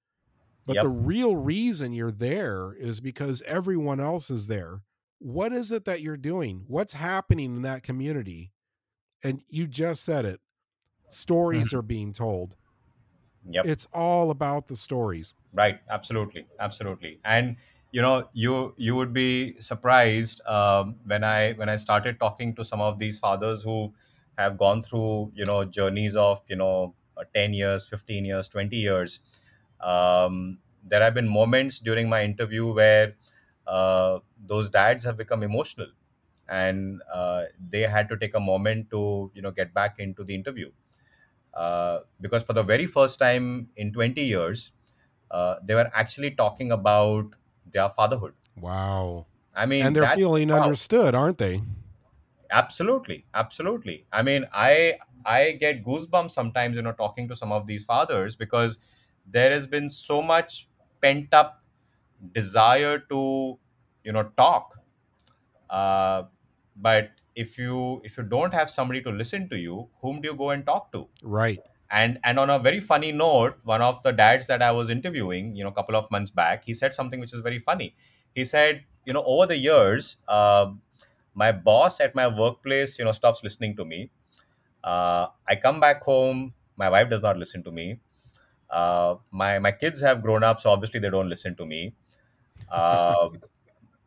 But 0.67 0.75
Yep. 0.75 0.81
the 0.81 0.89
real 0.91 1.37
reason 1.37 1.93
you're 1.93 2.13
there 2.13 2.75
is 2.75 3.01
because 3.01 3.43
everyone 3.43 4.01
else 4.01 4.31
is 4.31 4.49
there. 4.49 4.83
What 5.19 5.53
is 5.53 5.73
it 5.73 5.85
that 5.87 6.03
you're 6.03 6.17
doing? 6.19 6.65
What's 6.69 6.95
happening 6.95 7.57
in 7.57 7.63
that 7.63 7.83
community? 7.83 8.53
And 9.25 9.43
you 9.49 9.67
just 9.69 10.05
said 10.05 10.25
it. 10.27 10.41
Stories 11.09 11.75
are 11.75 11.83
being 11.83 12.13
told. 12.13 12.57
yep 13.51 13.65
It's 13.65 13.87
all 13.93 14.31
about 14.33 14.67
the 14.67 14.77
stories. 14.77 15.35
right 15.53 15.81
absolutely 15.89 16.47
absolutely 16.59 17.21
and 17.25 17.57
you 17.93 18.03
know 18.03 18.29
you 18.33 18.75
you 18.77 18.95
would 18.95 19.13
be 19.13 19.59
surprised 19.61 20.41
um, 20.47 20.97
when 21.05 21.25
i 21.25 21.53
when 21.55 21.69
i 21.69 21.77
started 21.77 22.21
talking 22.21 22.55
to 22.55 22.65
some 22.65 22.81
of 22.81 22.99
these 22.99 23.19
fathers 23.19 23.63
who 23.63 23.93
have 24.39 24.57
gone 24.57 24.83
through 24.83 25.33
you 25.35 25.45
know 25.45 25.65
journeys 25.65 26.17
of 26.17 26.43
you 26.49 26.57
know 26.57 26.95
uh, 27.17 27.25
10 27.35 27.53
years 27.53 27.87
15 27.87 28.25
years 28.25 28.49
20 28.49 28.77
years 28.77 29.21
um, 29.81 30.59
there 30.85 31.03
have 31.03 31.15
been 31.15 31.29
moments 31.29 31.79
during 31.79 32.09
my 32.09 32.23
interview 32.23 32.73
where 32.73 33.15
uh, 33.67 34.19
those 34.47 34.71
dads 34.71 35.05
have 35.05 35.17
become 35.17 35.43
emotional 35.43 35.89
and 36.49 37.03
uh, 37.13 37.43
they 37.69 37.83
had 37.83 38.09
to 38.09 38.17
take 38.17 38.35
a 38.35 38.41
moment 38.41 38.91
to 38.91 39.31
you 39.35 39.43
know 39.43 39.51
get 39.51 39.75
back 39.75 39.99
into 39.99 40.25
the 40.25 40.35
interview 40.35 40.71
uh, 41.55 42.01
because 42.21 42.43
for 42.43 42.53
the 42.53 42.63
very 42.63 42.87
first 42.87 43.19
time 43.19 43.69
in 43.77 43.93
20 43.93 44.21
years 44.21 44.73
uh, 45.31 45.57
they 45.63 45.75
were 45.75 45.91
actually 45.95 46.31
talking 46.31 46.73
about 46.73 47.27
their 47.71 47.91
fatherhood. 47.91 48.35
Wow. 48.57 49.27
I 49.55 49.67
mean, 49.67 49.85
and 49.85 49.95
they're 49.95 50.17
feeling 50.17 50.49
wow. 50.49 50.63
understood, 50.63 51.15
aren't 51.15 51.39
they? 51.39 51.63
Absolutely, 52.51 53.27
absolutely. 53.35 54.07
I 54.13 54.23
mean, 54.23 54.47
I 54.53 54.99
I 55.25 55.53
get 55.53 55.85
goosebumps 55.85 56.31
sometimes, 56.31 56.77
you 56.77 56.83
know, 56.83 56.93
talking 56.93 57.29
to 57.29 57.37
some 57.37 57.53
of 57.53 57.67
these 57.67 57.85
fathers 57.85 58.37
because 58.37 58.79
there 59.27 59.51
has 59.51 59.67
been 59.67 59.91
so 59.91 60.23
much 60.23 60.67
pent 61.03 61.35
up 61.35 61.63
desire 62.35 62.99
to, 63.11 63.59
you 64.05 64.13
know, 64.13 64.25
talk. 64.37 64.79
Uh, 65.71 66.25
but 66.77 67.11
if 67.37 67.59
you 67.59 68.01
if 68.05 68.19
you 68.19 68.25
don't 68.25 68.55
have 68.55 68.71
somebody 68.71 69.03
to 69.03 69.11
listen 69.11 69.49
to 69.51 69.59
you, 69.59 69.89
whom 70.03 70.21
do 70.23 70.31
you 70.31 70.37
go 70.37 70.51
and 70.51 70.67
talk 70.67 70.93
to? 70.93 71.09
Right. 71.23 71.61
and 71.91 72.19
and 72.29 72.39
on 72.41 72.51
a 72.53 72.59
very 72.65 72.81
funny 72.87 73.11
note 73.19 73.55
one 73.71 73.83
of 73.87 73.97
the 74.07 74.13
dads 74.19 74.47
that 74.51 74.63
i 74.67 74.71
was 74.79 74.91
interviewing 74.95 75.47
you 75.59 75.65
know 75.67 75.71
a 75.75 75.77
couple 75.79 75.97
of 76.01 76.11
months 76.15 76.33
back 76.41 76.65
he 76.71 76.75
said 76.81 76.95
something 76.99 77.23
which 77.25 77.33
is 77.39 77.41
very 77.47 77.61
funny 77.69 77.87
he 78.41 78.45
said 78.51 78.83
you 79.11 79.15
know 79.17 79.23
over 79.35 79.47
the 79.53 79.57
years 79.63 80.09
uh, 80.39 80.67
my 81.43 81.51
boss 81.53 82.01
at 82.07 82.15
my 82.21 82.27
workplace 82.43 82.99
you 82.99 83.05
know 83.05 83.13
stops 83.13 83.43
listening 83.43 83.77
to 83.77 83.85
me. 83.85 84.11
Uh, 84.85 85.27
i 85.49 85.57
come 85.57 85.81
back 85.81 86.03
home 86.03 86.55
my 86.77 86.89
wife 86.95 87.09
does 87.11 87.23
not 87.23 87.37
listen 87.39 87.63
to 87.65 87.73
me. 87.73 87.87
Uh, 88.71 89.17
my 89.31 89.59
my 89.59 89.73
kids 89.73 90.03
have 90.03 90.23
grown 90.23 90.45
up 90.45 90.61
so 90.61 90.71
obviously 90.71 91.01
they 91.01 91.11
don't 91.11 91.29
listen 91.29 91.57
to 91.57 91.67
me. 91.67 91.95
Uh, 92.71 93.29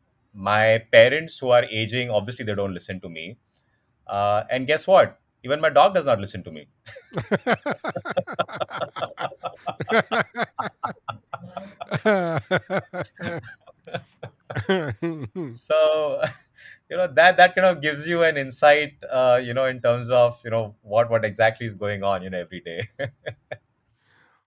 my 0.34 0.80
parents 0.92 1.38
who 1.40 1.50
are 1.50 1.66
aging 1.66 2.10
obviously 2.10 2.46
they 2.46 2.56
don't 2.56 2.74
listen 2.74 3.00
to 3.02 3.10
me. 3.10 3.38
Uh, 4.08 4.44
and 4.52 4.68
guess 4.68 4.88
what? 4.88 5.20
Even 5.44 5.62
my 5.62 5.70
dog 5.70 5.96
does 5.96 6.06
not 6.06 6.20
listen 6.20 6.44
to 6.44 6.52
me. 6.52 6.68
So 15.52 16.22
you 16.92 16.98
know 16.98 17.08
that 17.08 17.38
that 17.38 17.56
kind 17.56 17.66
of 17.66 17.82
gives 17.82 18.08
you 18.08 18.22
an 18.22 18.38
insight 18.38 19.04
uh, 19.10 19.42
you 19.44 19.54
know 19.54 19.66
in 19.66 19.82
terms 19.82 20.12
of 20.12 20.40
you 20.44 20.52
know 20.52 20.76
what 20.82 21.10
what 21.10 21.26
exactly 21.26 21.66
is 21.66 21.74
going 21.74 22.04
on 22.04 22.22
you 22.22 22.30
know 22.30 22.38
every 22.38 22.60
day 22.60 22.88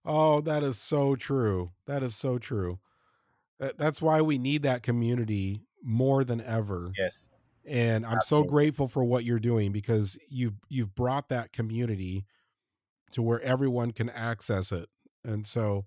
oh, 0.04 0.40
that 0.42 0.62
is 0.62 0.78
so 0.78 1.16
true. 1.16 1.72
That 1.86 2.02
is 2.02 2.14
so 2.14 2.38
true. 2.38 2.78
That's 3.58 4.02
why 4.02 4.20
we 4.20 4.38
need 4.38 4.62
that 4.64 4.82
community 4.82 5.60
more 5.82 6.24
than 6.24 6.40
ever. 6.40 6.92
yes 6.96 7.28
And 7.66 8.04
I'm 8.04 8.20
so 8.20 8.42
grateful 8.44 8.88
for 8.88 9.04
what 9.04 9.24
you're 9.24 9.38
doing 9.38 9.72
because 9.72 10.18
you've 10.28 10.54
you've 10.68 10.94
brought 10.94 11.28
that 11.30 11.52
community 11.52 12.26
to 13.12 13.22
where 13.22 13.40
everyone 13.40 13.92
can 13.92 14.10
access 14.10 14.72
it. 14.72 14.88
And 15.24 15.46
so 15.46 15.86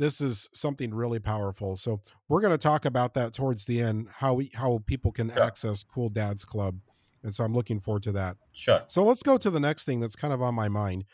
this 0.00 0.22
is 0.22 0.48
something 0.54 0.94
really 0.94 1.18
powerful. 1.18 1.76
So 1.76 2.00
we're 2.26 2.40
going 2.40 2.54
to 2.54 2.58
talk 2.58 2.86
about 2.86 3.12
that 3.14 3.34
towards 3.34 3.66
the 3.66 3.82
end 3.82 4.08
how 4.16 4.32
we 4.32 4.50
how 4.54 4.82
people 4.86 5.12
can 5.12 5.28
Sure. 5.30 5.42
access 5.42 5.84
Cool 5.84 6.08
Dads 6.08 6.46
Club. 6.46 6.80
And 7.22 7.34
so 7.34 7.44
I'm 7.44 7.52
looking 7.52 7.80
forward 7.80 8.02
to 8.04 8.12
that. 8.12 8.38
sure 8.54 8.82
So 8.86 9.04
let's 9.04 9.22
go 9.22 9.36
to 9.36 9.50
the 9.50 9.60
next 9.60 9.84
thing 9.84 10.00
that's 10.00 10.16
kind 10.16 10.32
of 10.32 10.40
on 10.40 10.54
my 10.54 10.68
mind. 10.68 11.04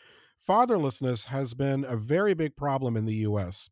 Fatherlessness 0.47 1.27
has 1.27 1.53
been 1.53 1.83
a 1.83 1.97
very 1.97 2.33
big 2.33 2.55
problem 2.55 2.95
in 2.95 3.03
the 3.03 3.15
US. 3.27 3.69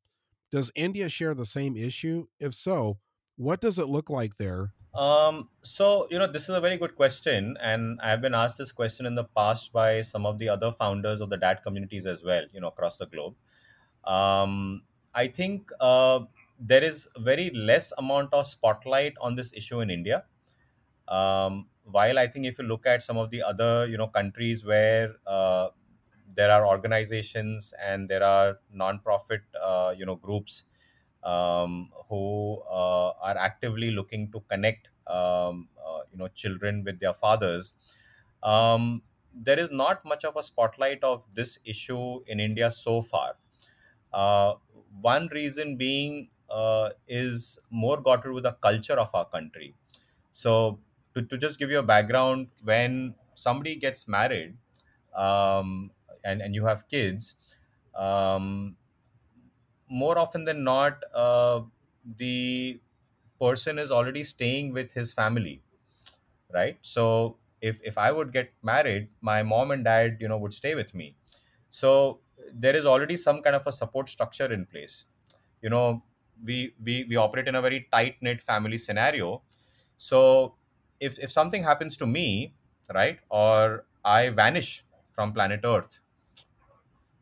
Does 0.52 0.70
India 0.76 1.08
share 1.08 1.34
the 1.34 1.46
same 1.46 1.78
issue? 1.78 2.28
If 2.38 2.54
so, 2.54 3.00
what 3.38 3.62
does 3.62 3.80
it 3.80 3.88
look 3.88 4.10
like 4.10 4.36
there? 4.36 4.74
Um, 4.94 5.50
so, 5.62 6.08
you 6.12 6.20
know, 6.20 6.28
this 6.28 6.44
is 6.44 6.56
a 6.56 6.62
very 6.62 6.78
good 6.78 6.96
question, 6.96 7.58
and 7.62 8.00
I've 8.02 8.22
been 8.22 8.34
asked 8.34 8.58
this 8.58 8.72
question 8.72 9.06
in 9.06 9.16
the 9.16 9.26
past 9.26 9.74
by 9.74 10.02
some 10.02 10.26
of 10.26 10.38
the 10.38 10.48
other 10.48 10.72
founders 10.72 11.20
of 11.20 11.30
the 11.30 11.38
dad 11.38 11.64
communities 11.64 12.06
as 12.06 12.24
well, 12.24 12.44
you 12.54 12.62
know, 12.62 12.68
across 12.68 12.98
the 12.98 13.06
globe. 13.06 13.36
Um, 14.06 14.84
I 15.16 15.28
think 15.28 15.72
uh, 15.80 16.26
there 16.60 16.84
is 16.84 17.10
very 17.18 17.50
less 17.52 17.94
amount 17.98 18.34
of 18.34 18.48
spotlight 18.48 19.14
on 19.22 19.36
this 19.36 19.54
issue 19.54 19.80
in 19.82 19.90
India. 19.90 20.26
Um, 21.08 21.70
while 21.84 22.20
I 22.20 22.28
think 22.28 22.46
if 22.46 22.58
you 22.60 22.66
look 22.66 22.86
at 22.88 23.04
some 23.04 23.18
of 23.18 23.30
the 23.30 23.44
other, 23.44 23.88
you 23.88 23.98
know, 23.98 24.08
countries 24.08 24.66
where 24.66 25.16
uh, 25.28 25.70
there 26.36 26.52
are 26.52 26.68
organizations 26.68 27.74
and 27.82 28.10
there 28.10 28.24
are 28.24 28.60
non-profit, 28.72 29.42
uh, 29.62 29.94
you 29.98 30.06
know, 30.06 30.16
groups 30.16 30.66
um, 31.24 31.92
who 32.10 32.62
uh, 32.70 33.12
are 33.22 33.38
actively 33.38 33.92
looking 33.92 34.32
to 34.32 34.42
connect 34.42 34.90
um, 35.08 35.70
uh, 35.84 36.02
you 36.12 36.18
know 36.18 36.28
children 36.30 36.84
with 36.84 37.00
their 37.00 37.14
fathers 37.14 37.76
um, 38.44 39.04
there 39.34 39.60
is 39.60 39.72
not 39.72 40.04
much 40.06 40.24
of 40.26 40.36
a 40.38 40.44
spotlight 40.44 41.04
of 41.04 41.24
this 41.36 41.60
issue 41.66 42.22
in 42.28 42.40
india 42.40 42.72
so 42.72 43.02
far 43.02 43.36
uh, 44.14 44.56
one 45.02 45.28
reason 45.30 45.78
being 45.78 46.30
uh, 46.50 46.90
is 47.08 47.60
more 47.70 48.02
got 48.02 48.24
to 48.24 48.30
do 48.30 48.34
with 48.34 48.44
the 48.44 48.52
culture 48.54 49.00
of 49.00 49.10
our 49.14 49.26
country 49.26 49.74
so 50.32 50.80
to, 51.14 51.22
to 51.24 51.38
just 51.38 51.60
give 51.60 51.72
you 51.72 51.80
a 51.80 51.84
background 51.84 52.50
when 52.64 53.16
somebody 53.36 53.76
gets 53.76 54.08
married 54.08 54.58
um, 55.16 55.92
and, 56.24 56.42
and 56.42 56.56
you 56.56 56.66
have 56.66 56.88
kids 56.88 57.38
um, 57.96 58.78
more 59.88 60.18
often 60.18 60.46
than 60.46 60.64
not, 60.64 61.04
uh, 61.14 61.62
the 62.18 62.80
person 63.40 63.78
is 63.80 63.92
already 63.92 64.24
staying 64.24 64.72
with 64.74 64.94
his 64.94 65.14
family, 65.14 65.62
right? 66.54 66.80
So 66.82 67.40
if 67.62 67.82
if 67.84 67.98
I 67.98 68.12
would 68.12 68.32
get 68.34 68.54
married, 68.64 69.10
my 69.22 69.44
mom 69.44 69.72
and 69.72 69.84
dad, 69.84 70.18
you 70.22 70.28
know, 70.28 70.38
would 70.38 70.54
stay 70.54 70.76
with 70.76 70.94
me. 70.96 71.18
So 71.72 72.22
there 72.54 72.76
is 72.76 72.86
already 72.86 73.18
some 73.18 73.42
kind 73.42 73.56
of 73.56 73.66
a 73.68 73.72
support 73.72 74.10
structure 74.10 74.52
in 74.52 74.66
place. 74.66 75.06
You 75.62 75.70
know, 75.70 76.04
we 76.44 76.76
we 76.84 77.06
we 77.06 77.16
operate 77.16 77.48
in 77.48 77.56
a 77.56 77.62
very 77.62 77.88
tight 77.92 78.18
knit 78.22 78.42
family 78.42 78.78
scenario. 78.78 79.44
So 79.98 80.56
if 81.00 81.20
if 81.20 81.32
something 81.32 81.64
happens 81.64 81.98
to 81.98 82.06
me, 82.08 82.56
right, 82.94 83.20
or 83.30 83.86
I 84.04 84.30
vanish 84.30 84.86
from 85.14 85.34
planet 85.34 85.62
Earth, 85.64 86.00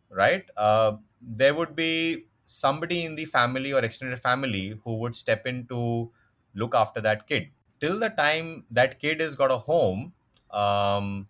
right? 0.09 0.45
Uh, 0.57 0.97
there 1.21 1.53
would 1.55 1.75
be 1.75 2.25
somebody 2.43 3.03
in 3.05 3.15
the 3.15 3.25
family 3.25 3.73
or 3.73 3.79
extended 3.83 4.19
family 4.19 4.79
who 4.83 4.97
would 4.97 5.15
step 5.15 5.45
in 5.47 5.65
to 5.67 6.11
look 6.53 6.75
after 6.75 7.01
that 7.01 7.27
kid. 7.27 7.49
Till 7.79 7.99
the 7.99 8.09
time 8.09 8.65
that 8.71 8.99
kid 8.99 9.19
has 9.21 9.35
got 9.35 9.51
a 9.51 9.57
home, 9.57 10.13
um, 10.51 11.27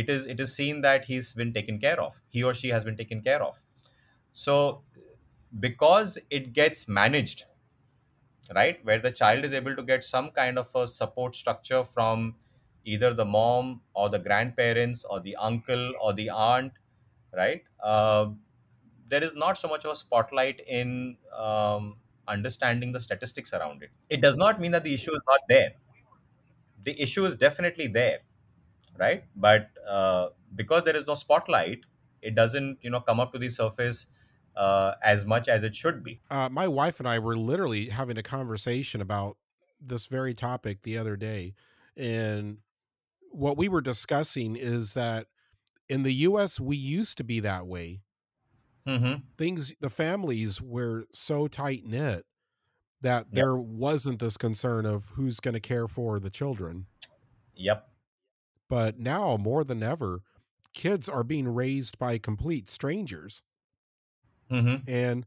it 0.00 0.08
is 0.14 0.26
it 0.26 0.40
is 0.40 0.54
seen 0.54 0.80
that 0.82 1.06
he's 1.06 1.34
been 1.34 1.52
taken 1.52 1.78
care 1.78 2.00
of. 2.00 2.20
He 2.28 2.42
or 2.42 2.54
she 2.54 2.68
has 2.68 2.84
been 2.84 2.96
taken 2.96 3.22
care 3.22 3.42
of. 3.42 3.62
So 4.32 4.84
because 5.60 6.18
it 6.30 6.52
gets 6.52 6.88
managed 6.88 7.44
right 8.54 8.84
where 8.84 8.98
the 8.98 9.10
child 9.10 9.44
is 9.44 9.52
able 9.52 9.76
to 9.76 9.82
get 9.82 10.04
some 10.04 10.30
kind 10.30 10.58
of 10.58 10.68
a 10.74 10.86
support 10.86 11.34
structure 11.34 11.84
from 11.84 12.36
either 12.84 13.12
the 13.14 13.24
mom 13.24 13.80
or 13.94 14.08
the 14.08 14.18
grandparents 14.18 15.04
or 15.04 15.20
the 15.20 15.36
uncle 15.36 15.92
or 16.00 16.12
the 16.12 16.28
aunt 16.30 16.72
right 17.36 17.62
uh, 17.82 18.26
there 19.08 19.22
is 19.22 19.34
not 19.34 19.56
so 19.56 19.68
much 19.68 19.84
of 19.84 19.92
a 19.92 19.96
spotlight 19.96 20.60
in 20.66 21.16
um, 21.36 21.96
understanding 22.28 22.92
the 22.92 23.00
statistics 23.00 23.52
around 23.52 23.82
it 23.82 23.90
it 24.08 24.20
does 24.20 24.36
not 24.36 24.60
mean 24.60 24.72
that 24.72 24.84
the 24.84 24.94
issue 24.94 25.12
is 25.12 25.20
not 25.28 25.40
there 25.48 25.72
the 26.82 27.00
issue 27.00 27.24
is 27.24 27.36
definitely 27.36 27.86
there 27.86 28.20
right 28.98 29.24
but 29.36 29.70
uh, 29.86 30.28
because 30.54 30.84
there 30.84 30.96
is 30.96 31.06
no 31.06 31.14
spotlight 31.14 31.84
it 32.22 32.34
doesn't 32.34 32.78
you 32.82 32.90
know 32.90 33.00
come 33.00 33.20
up 33.20 33.32
to 33.32 33.38
the 33.38 33.48
surface 33.48 34.06
uh, 34.56 34.94
as 35.02 35.24
much 35.24 35.48
as 35.48 35.64
it 35.64 35.74
should 35.74 36.02
be 36.02 36.20
Uh, 36.30 36.48
my 36.48 36.68
wife 36.68 37.00
and 37.00 37.08
I 37.08 37.18
were 37.18 37.36
literally 37.36 37.88
having 37.88 38.16
a 38.16 38.22
conversation 38.22 39.00
about 39.00 39.36
this 39.80 40.06
very 40.06 40.34
topic 40.34 40.82
the 40.82 40.96
other 40.96 41.16
day. 41.16 41.54
And 41.96 42.58
what 43.30 43.56
we 43.58 43.68
were 43.68 43.82
discussing 43.82 44.56
is 44.56 44.94
that 44.94 45.28
in 45.88 46.04
the 46.04 46.12
US, 46.14 46.60
we 46.60 46.76
used 46.76 47.18
to 47.18 47.24
be 47.24 47.40
that 47.40 47.66
way. 47.66 48.02
hmm 48.86 49.22
Things, 49.38 49.74
the 49.80 49.90
families 49.90 50.60
were 50.60 51.06
so 51.12 51.48
tight 51.48 51.84
knit 51.84 52.26
that 53.02 53.32
yep 53.32 53.46
there 53.46 53.56
wasn't 53.56 54.20
this 54.20 54.36
concern 54.36 54.86
of 54.86 55.10
who's 55.10 55.40
going 55.40 55.54
to 55.54 55.60
care 55.60 55.88
for 55.88 56.20
the 56.20 56.30
children. 56.30 56.88
yep 57.54 57.89
But 58.70 58.98
now, 58.98 59.36
more 59.36 59.64
than 59.64 59.82
ever, 59.82 60.22
kids 60.74 61.10
are 61.10 61.24
being 61.24 61.48
raised 61.48 61.98
by 61.98 62.18
complete 62.18 62.70
strangers. 62.70 63.42
hmm 64.50 64.82
And 64.86 65.26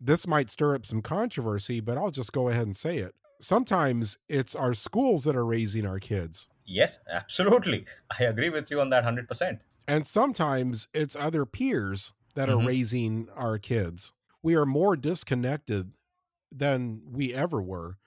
this 0.00 0.26
might 0.26 0.50
stir 0.50 0.76
up 0.76 0.86
some 0.86 1.02
controversy, 1.02 1.80
but 1.80 1.98
I'll 1.98 2.10
just 2.12 2.32
go 2.32 2.48
ahead 2.48 2.66
and 2.66 2.76
say 2.76 2.98
it. 2.98 3.14
Sometimes 3.40 4.18
it's 4.28 4.56
our 4.56 4.74
schools 4.74 5.24
that 5.24 5.36
are 5.36 5.46
raising 5.46 5.86
our 5.86 6.00
kids, 6.00 6.48
Yes, 6.66 6.98
absolutely. 7.08 7.86
I 8.18 8.24
agree 8.24 8.50
with 8.50 8.70
you 8.70 8.78
on 8.82 8.90
that 8.90 8.98
100%. 8.98 9.62
and 9.86 10.06
sometimes 10.06 10.88
it's 10.94 11.16
other 11.16 11.44
peers 11.44 12.12
that 12.34 12.48
are 12.48 12.58
hmm 12.58 12.66
raising 12.66 13.28
our 13.30 13.58
kids. 13.58 14.12
We 14.42 14.54
are 14.56 14.66
more 14.66 14.96
disconnected 14.96 15.92
than 16.52 17.02
we 17.12 17.34
ever 17.34 17.62
were. 17.62 17.98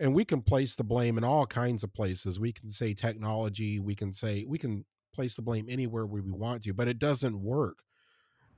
And 0.00 0.14
we 0.14 0.24
can 0.26 0.42
place 0.42 0.76
the 0.76 0.84
blame 0.84 1.18
in 1.18 1.24
all 1.24 1.46
kinds 1.46 1.84
of 1.84 1.94
places. 1.94 2.40
We 2.40 2.52
can 2.54 2.70
say 2.70 2.94
technology, 2.94 3.80
we 3.80 3.96
can 3.96 4.14
say, 4.14 4.46
we 4.48 4.58
can 4.58 4.86
place 5.14 5.36
the 5.36 5.42
blame 5.42 5.66
anywhere 5.70 6.06
where 6.06 6.22
we 6.22 6.32
want 6.32 6.64
to, 6.64 6.74
but 6.74 6.88
it 6.88 6.98
doesn't 6.98 7.42
work. 7.42 7.80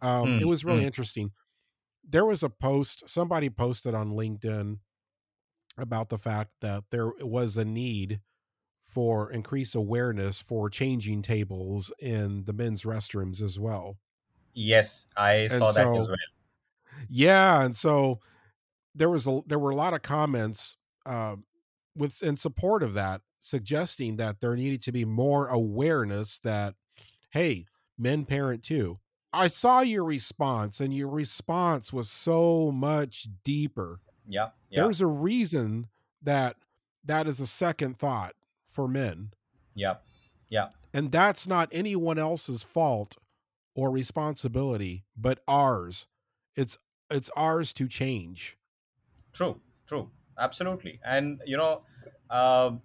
Um, 0.02 0.36
it 0.38 0.44
Mm, 0.44 0.46
was 0.46 0.64
really 0.64 0.84
mm. 0.84 0.86
interesting. 0.86 1.32
There 2.04 2.26
was 2.26 2.42
a 2.42 2.50
post, 2.50 3.08
somebody 3.08 3.50
posted 3.50 3.94
on 3.94 4.12
LinkedIn 4.12 4.80
about 5.78 6.08
the 6.10 6.18
fact 6.18 6.52
that 6.60 6.84
there 6.90 7.12
was 7.20 7.56
a 7.56 7.64
need 7.64 8.20
for 8.82 9.30
increased 9.32 9.74
awareness 9.74 10.42
for 10.42 10.70
changing 10.70 11.22
tables 11.22 11.92
in 12.00 12.44
the 12.44 12.52
men's 12.54 12.84
restrooms 12.84 13.42
as 13.42 13.58
well. 13.60 13.98
Yes, 14.54 15.06
I 15.16 15.46
And 15.48 15.48
saw 15.48 15.72
that 15.72 15.94
as 15.94 16.06
so, 16.06 16.08
well. 16.08 16.16
yeah, 17.08 17.64
and 17.64 17.76
so 17.76 18.20
there 18.94 19.10
was 19.10 19.26
a 19.26 19.42
there 19.46 19.60
were 19.60 19.70
a 19.70 19.76
lot 19.76 19.94
of 19.94 20.02
comments 20.02 20.76
uh, 21.06 21.36
with 21.96 22.22
in 22.22 22.36
support 22.36 22.82
of 22.82 22.94
that, 22.94 23.22
suggesting 23.38 24.16
that 24.16 24.40
there 24.40 24.56
needed 24.56 24.82
to 24.82 24.92
be 24.92 25.04
more 25.04 25.46
awareness 25.48 26.38
that 26.40 26.74
hey, 27.30 27.66
men 27.98 28.24
parent 28.24 28.62
too. 28.62 28.98
I 29.32 29.46
saw 29.46 29.80
your 29.80 30.04
response, 30.04 30.80
and 30.80 30.92
your 30.94 31.08
response 31.08 31.92
was 31.92 32.10
so 32.10 32.70
much 32.70 33.28
deeper. 33.44 34.00
Yeah, 34.28 34.50
yeah, 34.68 34.82
There's 34.82 35.00
a 35.00 35.06
reason 35.06 35.88
that 36.22 36.56
that 37.04 37.26
is 37.26 37.40
a 37.40 37.46
second 37.46 37.98
thought 37.98 38.34
for 38.64 38.86
men. 38.86 39.32
yeah, 39.74 39.96
yeah. 40.48 40.68
And 40.94 41.10
that's 41.10 41.46
not 41.48 41.70
anyone 41.72 42.18
else's 42.18 42.62
fault 42.62 43.16
or 43.74 43.90
responsibility, 43.90 45.04
but 45.16 45.40
ours. 45.48 46.06
It's 46.54 46.76
it's 47.10 47.30
ours 47.34 47.72
to 47.74 47.88
change. 47.88 48.58
True, 49.32 49.60
true. 49.86 50.10
Absolutely. 50.38 51.00
And 51.04 51.42
you 51.46 51.56
know, 51.56 51.84
uh, 52.30 52.76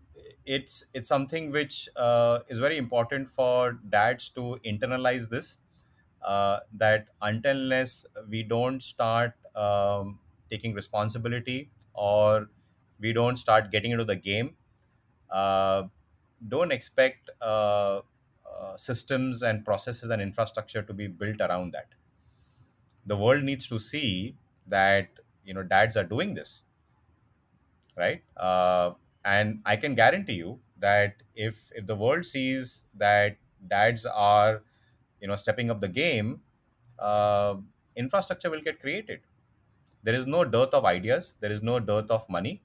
it's 0.45 0.83
it's 0.93 1.07
something 1.07 1.51
which 1.51 1.89
uh, 1.95 2.39
is 2.47 2.59
very 2.59 2.77
important 2.77 3.29
for 3.29 3.73
dads 3.89 4.29
to 4.31 4.57
internalize 4.65 5.29
this. 5.29 5.59
Uh, 6.21 6.59
that 6.73 7.07
until 7.21 7.55
unless 7.55 8.05
we 8.27 8.43
don't 8.43 8.81
start 8.83 9.33
um, 9.55 10.19
taking 10.49 10.73
responsibility 10.73 11.71
or 11.93 12.49
we 12.99 13.13
don't 13.13 13.37
start 13.37 13.71
getting 13.71 13.91
into 13.91 14.03
the 14.03 14.15
game, 14.15 14.57
uh, 15.29 15.83
don't 16.47 16.71
expect 16.73 17.29
uh, 17.41 18.01
uh, 18.51 18.77
systems 18.77 19.43
and 19.43 19.63
processes 19.65 20.09
and 20.09 20.21
infrastructure 20.21 20.81
to 20.83 20.93
be 20.93 21.07
built 21.07 21.39
around 21.41 21.73
that 21.73 21.87
the 23.05 23.17
world 23.17 23.43
needs 23.43 23.67
to 23.67 23.79
see 23.79 24.35
that 24.67 25.19
you 25.43 25.53
know 25.53 25.63
dads 25.63 25.95
are 25.97 26.03
doing 26.03 26.33
this 26.33 26.63
right? 27.97 28.23
Uh, 28.37 28.93
and 29.25 29.61
i 29.65 29.75
can 29.75 29.93
guarantee 29.95 30.33
you 30.35 30.59
that 30.77 31.21
if 31.35 31.69
if 31.75 31.85
the 31.85 31.95
world 31.95 32.23
sees 32.23 32.85
that 32.95 33.35
dads 33.67 34.05
are 34.05 34.63
you 35.21 35.27
know 35.27 35.35
stepping 35.35 35.69
up 35.71 35.81
the 35.81 35.87
game 35.89 36.41
uh, 36.99 37.55
infrastructure 37.95 38.49
will 38.49 38.61
get 38.61 38.79
created. 38.79 39.21
There 40.03 40.15
is 40.15 40.27
no 40.27 40.45
dearth 40.45 40.73
of 40.73 40.85
ideas. 40.85 41.37
There 41.39 41.51
is 41.51 41.61
no 41.63 41.79
dearth 41.79 42.11
of 42.11 42.29
money. 42.29 42.63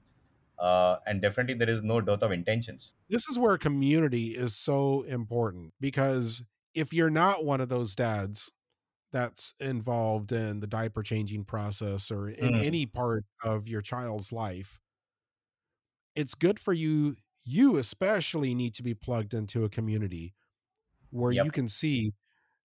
Uh, 0.59 0.97
and 1.05 1.21
definitely 1.21 1.55
there 1.55 1.69
is 1.69 1.83
no 1.83 2.01
dearth 2.01 2.23
of 2.23 2.31
intentions. 2.31 2.93
This 3.09 3.27
is 3.29 3.37
where 3.37 3.57
community 3.57 4.35
is 4.35 4.55
so 4.55 5.03
important 5.03 5.73
because 5.79 6.43
if 6.73 6.93
you're 6.93 7.09
not 7.11 7.45
one 7.45 7.61
of 7.61 7.69
those 7.69 7.95
dads 7.95 8.51
that's 9.11 9.55
involved 9.59 10.31
in 10.31 10.61
the 10.61 10.67
diaper 10.67 11.03
changing 11.03 11.45
process 11.45 12.11
or 12.11 12.29
in 12.29 12.55
Mm, 12.55 12.57
any 12.57 12.85
part 12.85 13.25
of 13.43 13.67
your 13.67 13.81
child's 13.81 14.31
life, 14.33 14.79
it's 16.15 16.35
good 16.35 16.59
for 16.59 16.73
you. 16.73 17.15
You 17.45 17.77
especially 17.77 18.55
need 18.55 18.73
to 18.75 18.83
be 18.83 18.93
plugged 18.93 19.33
into 19.33 19.63
a 19.65 19.69
community 19.69 20.33
where 21.11 21.31
you 21.31 21.51
can 21.51 21.69
see 21.69 22.13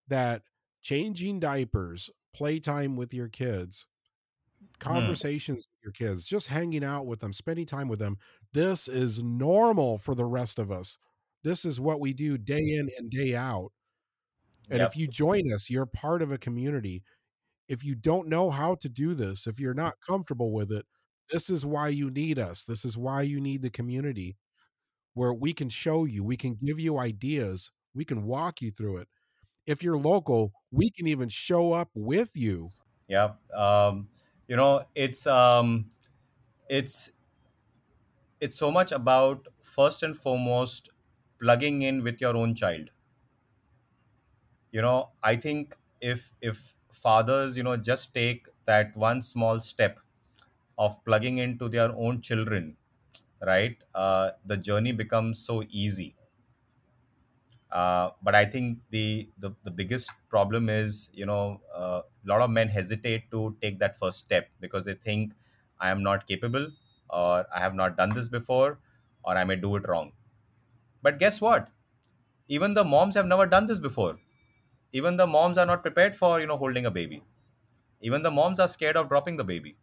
that 0.08 0.42
changing 0.82 1.40
diapers, 1.40 2.10
playtime 2.34 2.96
with 2.96 3.14
your 3.14 3.28
kids, 3.28 3.86
Mm, 4.62 4.78
conversations 4.80 5.66
with 5.68 5.84
your 5.84 5.92
kids, 5.92 6.26
just 6.26 6.48
hanging 6.48 6.84
out 6.84 7.06
with 7.06 7.20
them, 7.20 7.32
spending 7.32 7.66
time 7.66 7.88
with 7.88 7.98
them, 7.98 8.16
this 8.52 8.88
is 8.88 9.22
normal 9.22 9.98
for 9.98 10.14
the 10.14 10.24
rest 10.24 10.58
of 10.58 10.70
us. 10.70 10.98
This 11.42 11.64
is 11.64 11.80
what 11.80 12.00
we 12.00 12.12
do 12.12 12.38
day 12.38 12.60
in 12.62 12.88
and 12.98 13.10
day 13.10 13.34
out. 13.34 13.72
And 14.70 14.82
if 14.82 14.96
you 14.96 15.08
join 15.08 15.52
us, 15.52 15.70
you're 15.70 15.86
part 15.86 16.22
of 16.22 16.30
a 16.30 16.38
community. 16.38 17.02
If 17.68 17.84
you 17.84 17.94
don't 17.94 18.28
know 18.28 18.50
how 18.50 18.76
to 18.76 18.88
do 18.88 19.14
this, 19.14 19.46
if 19.46 19.60
you're 19.60 19.74
not 19.74 20.00
comfortable 20.06 20.52
with 20.52 20.72
it, 20.72 20.86
this 21.30 21.50
is 21.50 21.66
why 21.66 21.88
you 21.88 22.10
need 22.10 22.38
us. 22.38 22.64
This 22.64 22.84
is 22.84 22.96
why 22.96 23.22
you 23.22 23.40
need 23.40 23.62
the 23.62 23.70
community 23.70 24.36
where 25.14 25.34
we 25.34 25.52
can 25.54 25.68
show 25.68 26.04
you, 26.04 26.24
we 26.24 26.36
can 26.36 26.56
give 26.64 26.80
you 26.80 26.98
ideas, 26.98 27.70
we 27.94 28.04
can 28.04 28.24
walk 28.24 28.62
you 28.62 28.70
through 28.70 28.98
it. 28.98 29.08
If 29.66 29.82
you're 29.82 29.98
local, 29.98 30.52
we 30.70 30.90
can 30.90 31.06
even 31.08 31.28
show 31.30 31.72
up 31.72 31.90
with 31.94 32.32
you. 32.34 32.72
yep 33.08 33.38
um, 33.54 34.08
you 34.46 34.56
know 34.56 34.84
it's 34.94 35.26
um, 35.26 35.88
it's 36.68 37.12
it's 38.40 38.56
so 38.56 38.70
much 38.70 38.90
about 38.92 39.46
first 39.62 40.02
and 40.02 40.16
foremost 40.16 40.88
plugging 41.38 41.82
in 41.82 42.02
with 42.02 42.20
your 42.20 42.36
own 42.36 42.54
child 42.54 42.90
you 44.72 44.82
know 44.82 45.10
i 45.22 45.34
think 45.36 45.76
if 46.00 46.32
if 46.40 46.74
fathers 46.92 47.56
you 47.56 47.62
know 47.62 47.76
just 47.76 48.14
take 48.14 48.46
that 48.66 48.96
one 48.96 49.20
small 49.22 49.60
step 49.60 50.00
of 50.78 51.04
plugging 51.04 51.38
into 51.38 51.68
their 51.68 51.92
own 51.96 52.20
children 52.22 52.76
right? 53.42 53.78
Uh, 53.94 54.32
the 54.46 54.56
journey 54.56 54.92
becomes 54.92 55.38
so 55.38 55.62
easy. 55.70 56.16
Uh, 57.70 58.10
but 58.22 58.34
i 58.34 58.46
think 58.46 58.78
the, 58.88 59.28
the 59.36 59.50
the 59.62 59.70
biggest 59.70 60.10
problem 60.30 60.70
is 60.70 61.10
you 61.12 61.26
know 61.26 61.60
uh, 61.74 62.00
a 62.00 62.26
lot 62.26 62.40
of 62.40 62.48
men 62.48 62.66
hesitate 62.68 63.30
to 63.30 63.54
take 63.60 63.78
that 63.78 63.94
first 63.94 64.16
step 64.16 64.48
because 64.58 64.84
they 64.86 64.94
think 64.94 65.34
i 65.78 65.90
am 65.90 66.02
not 66.02 66.26
capable 66.26 66.66
or 67.10 67.46
i 67.54 67.60
have 67.60 67.74
not 67.74 67.94
done 67.98 68.08
this 68.08 68.26
before 68.30 68.78
or 69.22 69.36
i 69.36 69.44
may 69.44 69.54
do 69.56 69.76
it 69.76 69.86
wrong. 69.86 70.12
But 71.02 71.18
guess 71.18 71.40
what? 71.40 71.70
Even 72.48 72.74
the 72.74 72.84
moms 72.84 73.14
have 73.16 73.26
never 73.26 73.46
done 73.46 73.66
this 73.66 73.80
before. 73.80 74.20
Even 74.92 75.16
the 75.16 75.26
moms 75.26 75.58
are 75.58 75.66
not 75.66 75.82
prepared 75.82 76.16
for 76.16 76.40
you 76.40 76.46
know 76.46 76.58
holding 76.58 76.86
a 76.86 76.90
baby. 76.92 77.22
Even 78.00 78.22
the 78.22 78.30
moms 78.30 78.60
are 78.60 78.68
scared 78.68 78.96
of 78.96 79.08
dropping 79.08 79.36
the 79.38 79.44
baby 79.44 79.76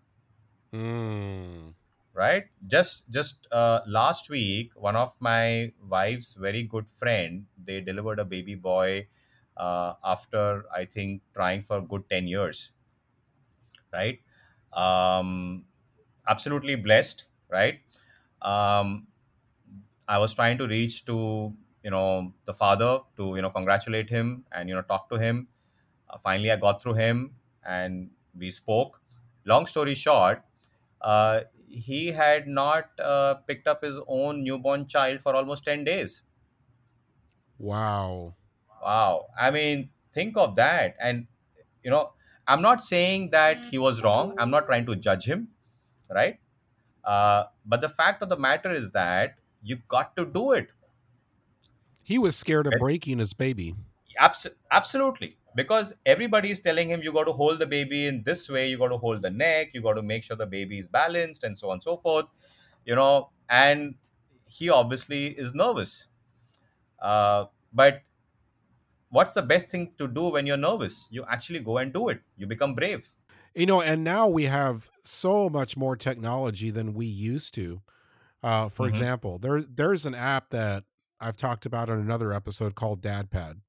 Mm. 0.76 1.74
right? 2.14 2.46
Just 2.68 3.10
just 3.10 3.48
uh, 3.52 3.80
last 3.88 4.30
week 4.30 4.72
one 4.76 4.96
of 4.96 5.16
my 5.20 5.72
wife's 5.96 6.34
very 6.34 6.64
good 6.64 6.90
friend 6.90 7.46
they 7.58 7.80
delivered 7.82 8.20
a 8.20 8.26
baby 8.26 8.56
boy 8.56 9.08
uh, 9.58 9.94
after 10.04 10.66
i 10.76 10.84
think 10.86 11.22
trying 11.34 11.62
for 11.62 11.80
good 11.82 12.10
10 12.10 12.28
years. 12.28 12.72
Right? 13.94 14.20
Um, 14.74 15.66
absolutely 16.28 16.76
blessed. 16.76 17.28
Right? 17.50 17.82
Um, 18.42 19.08
i 20.08 20.18
was 20.18 20.34
trying 20.36 20.58
to 20.58 20.68
reach 20.68 21.06
to 21.06 21.54
you 21.84 21.92
know 21.92 22.34
the 22.46 22.54
father 22.54 23.00
to 23.18 23.36
you 23.36 23.42
know 23.42 23.50
congratulate 23.50 24.10
him 24.10 24.46
and 24.52 24.70
you 24.70 24.76
know 24.76 24.82
talk 24.84 25.10
to 25.10 25.18
him. 25.18 25.48
Uh, 26.10 26.18
finally 26.20 26.52
i 26.52 26.58
got 26.58 26.84
through 26.84 26.96
him 26.96 27.36
and 27.66 28.12
we 28.38 28.52
spoke. 28.52 29.02
Long 29.46 29.68
story 29.68 29.96
short 29.96 30.45
uh, 31.06 31.42
he 31.70 32.08
had 32.08 32.48
not 32.48 32.92
uh, 33.00 33.36
picked 33.48 33.68
up 33.68 33.84
his 33.84 34.00
own 34.08 34.44
newborn 34.44 34.88
child 34.88 35.22
for 35.22 35.36
almost 35.36 35.66
10 35.66 35.86
days. 35.86 36.24
Wow. 37.58 38.36
wow. 38.82 39.28
I 39.40 39.52
mean 39.52 39.90
think 40.14 40.38
of 40.38 40.56
that. 40.56 40.96
And 41.00 41.28
you 41.84 41.92
know 41.92 42.14
i'm 42.48 42.62
not 42.62 42.84
saying 42.84 43.30
that 43.32 43.58
he 43.66 43.78
was 43.78 44.04
wrong. 44.04 44.36
I'm 44.40 44.52
not 44.52 44.66
trying 44.68 44.86
to 44.88 44.96
judge 44.96 45.26
him 45.26 45.50
right? 46.10 46.40
Uh, 47.04 47.46
but 47.66 47.82
the 47.82 47.90
fact 47.90 48.24
of 48.24 48.30
the 48.30 48.38
matter 48.38 48.72
is 48.72 48.92
that 48.92 49.38
you 49.64 49.78
got 49.88 50.16
to 50.18 50.26
do 50.26 50.54
it. 50.54 50.70
He 52.02 52.18
was 52.18 52.38
scared 52.38 52.68
of 52.68 52.74
breaking 52.80 53.18
his 53.18 53.34
baby. 53.34 53.76
Abs- 54.18 54.48
absolutely 54.72 55.38
because 55.56 55.94
everybody 56.06 56.52
is 56.52 56.60
telling 56.60 56.90
him 56.90 57.02
you 57.02 57.14
got 57.14 57.26
to 57.26 57.34
hold 57.34 57.60
the 57.60 57.66
baby 57.68 58.06
in 58.08 58.24
this 58.24 58.50
way 58.50 58.70
you 58.70 58.78
got 58.78 58.90
to 58.90 58.98
hold 58.98 59.22
the 59.22 59.30
neck 59.30 59.74
you 59.74 59.82
got 59.82 59.94
to 59.94 60.04
make 60.04 60.24
sure 60.24 60.38
the 60.38 60.46
baby 60.46 60.80
is 60.80 60.88
balanced 60.88 61.44
and 61.44 61.58
so 61.58 61.70
on 61.70 61.76
and 61.76 61.84
so 61.84 61.98
forth 61.98 62.26
you 62.86 62.96
know 62.96 63.32
and 63.50 63.96
he 64.48 64.70
obviously 64.70 65.28
is 65.28 65.54
nervous 65.54 66.08
uh, 67.00 67.46
but 67.74 68.04
what's 69.10 69.34
the 69.34 69.42
best 69.42 69.70
thing 69.70 69.94
to 69.98 70.08
do 70.08 70.30
when 70.32 70.46
you're 70.46 70.58
nervous 70.66 71.08
you 71.10 71.24
actually 71.26 71.60
go 71.60 71.78
and 71.78 71.94
do 71.94 72.10
it 72.10 72.22
you 72.38 72.46
become 72.48 72.76
brave 72.76 73.10
You 73.54 73.66
know, 73.66 73.82
and 73.82 74.04
now 74.04 74.28
we 74.28 74.44
have 74.46 74.90
so 75.04 75.50
much 75.50 75.78
more 75.78 75.96
technology 75.96 76.72
than 76.72 76.94
we 76.94 77.06
used 77.06 77.54
to. 77.56 77.82
Uh, 78.44 78.70
for 78.70 78.88
Mhm. 78.88 78.88
example, 78.88 79.40
there 79.40 79.62
there's 79.64 80.06
an 80.06 80.16
app 80.16 80.50
that 80.50 80.86
I've 81.20 81.38
talked 81.38 81.66
about 81.66 81.90
on 81.90 82.00
another 82.00 82.34
episode 82.34 82.76
called 82.76 83.02
DadPad. 83.02 83.62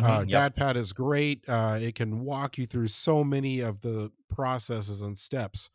Uh, 0.00 0.24
Mhm, 0.24 0.28
yep. 0.28 0.44
DadPad 0.52 0.76
is 0.76 0.92
great. 0.92 1.48
Uh, 1.48 1.78
it 1.80 1.94
can 1.94 2.20
walk 2.20 2.58
you 2.58 2.66
through 2.66 2.88
so 2.88 3.24
many 3.24 3.60
of 3.60 3.80
the 3.80 4.12
processes 4.28 5.00
and 5.02 5.16
steps. 5.16 5.70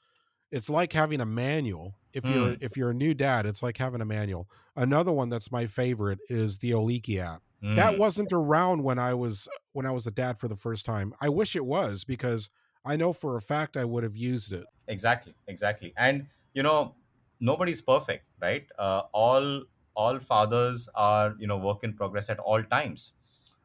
It's 0.52 0.70
like 0.70 0.94
having 0.94 1.22
a 1.22 1.26
manual. 1.26 1.96
If 2.14 2.30
you're 2.30 2.52
Mm. 2.52 2.62
if 2.62 2.78
you're 2.78 2.92
a 2.92 2.96
new 2.96 3.14
dad, 3.14 3.46
it's 3.46 3.64
like 3.64 3.78
having 3.78 4.02
a 4.02 4.06
manual. 4.06 4.50
Another 4.76 5.12
one 5.12 5.30
that's 5.30 5.52
my 5.52 5.68
favorite 5.68 6.20
is 6.30 6.60
the 6.60 6.72
Oliki 6.72 7.20
app. 7.20 7.44
That 7.76 7.96
Mm. 7.96 8.00
wasn't 8.00 8.34
around 8.34 8.84
when 8.84 9.00
I 9.00 9.14
was 9.14 9.50
when 9.74 9.86
I 9.86 9.92
was 9.92 10.08
a 10.08 10.12
dad 10.12 10.40
for 10.40 10.48
the 10.48 10.56
first 10.58 10.86
time. 10.86 11.14
I 11.22 11.30
wish 11.30 11.56
it 11.56 11.66
was 11.66 12.04
because 12.06 12.50
I 12.86 12.98
know 12.98 13.14
for 13.14 13.36
a 13.38 13.42
fact 13.42 13.78
I 13.78 13.86
would 13.86 14.04
have 14.04 14.16
used 14.18 14.54
it. 14.54 14.70
exactly 14.88 15.36
exactly 15.48 15.94
and 15.98 16.28
you 16.54 16.64
know 16.64 16.96
nobody's 17.40 17.82
perfect 17.82 18.26
right 18.42 18.68
uh, 18.80 19.04
all 19.14 19.64
all 19.96 20.20
fathers 20.20 20.90
are 20.96 21.36
you 21.40 21.48
know 21.48 21.58
work 21.58 21.84
in 21.84 21.94
progress 21.94 22.30
at 22.30 22.40
all 22.40 22.64
times 22.64 23.14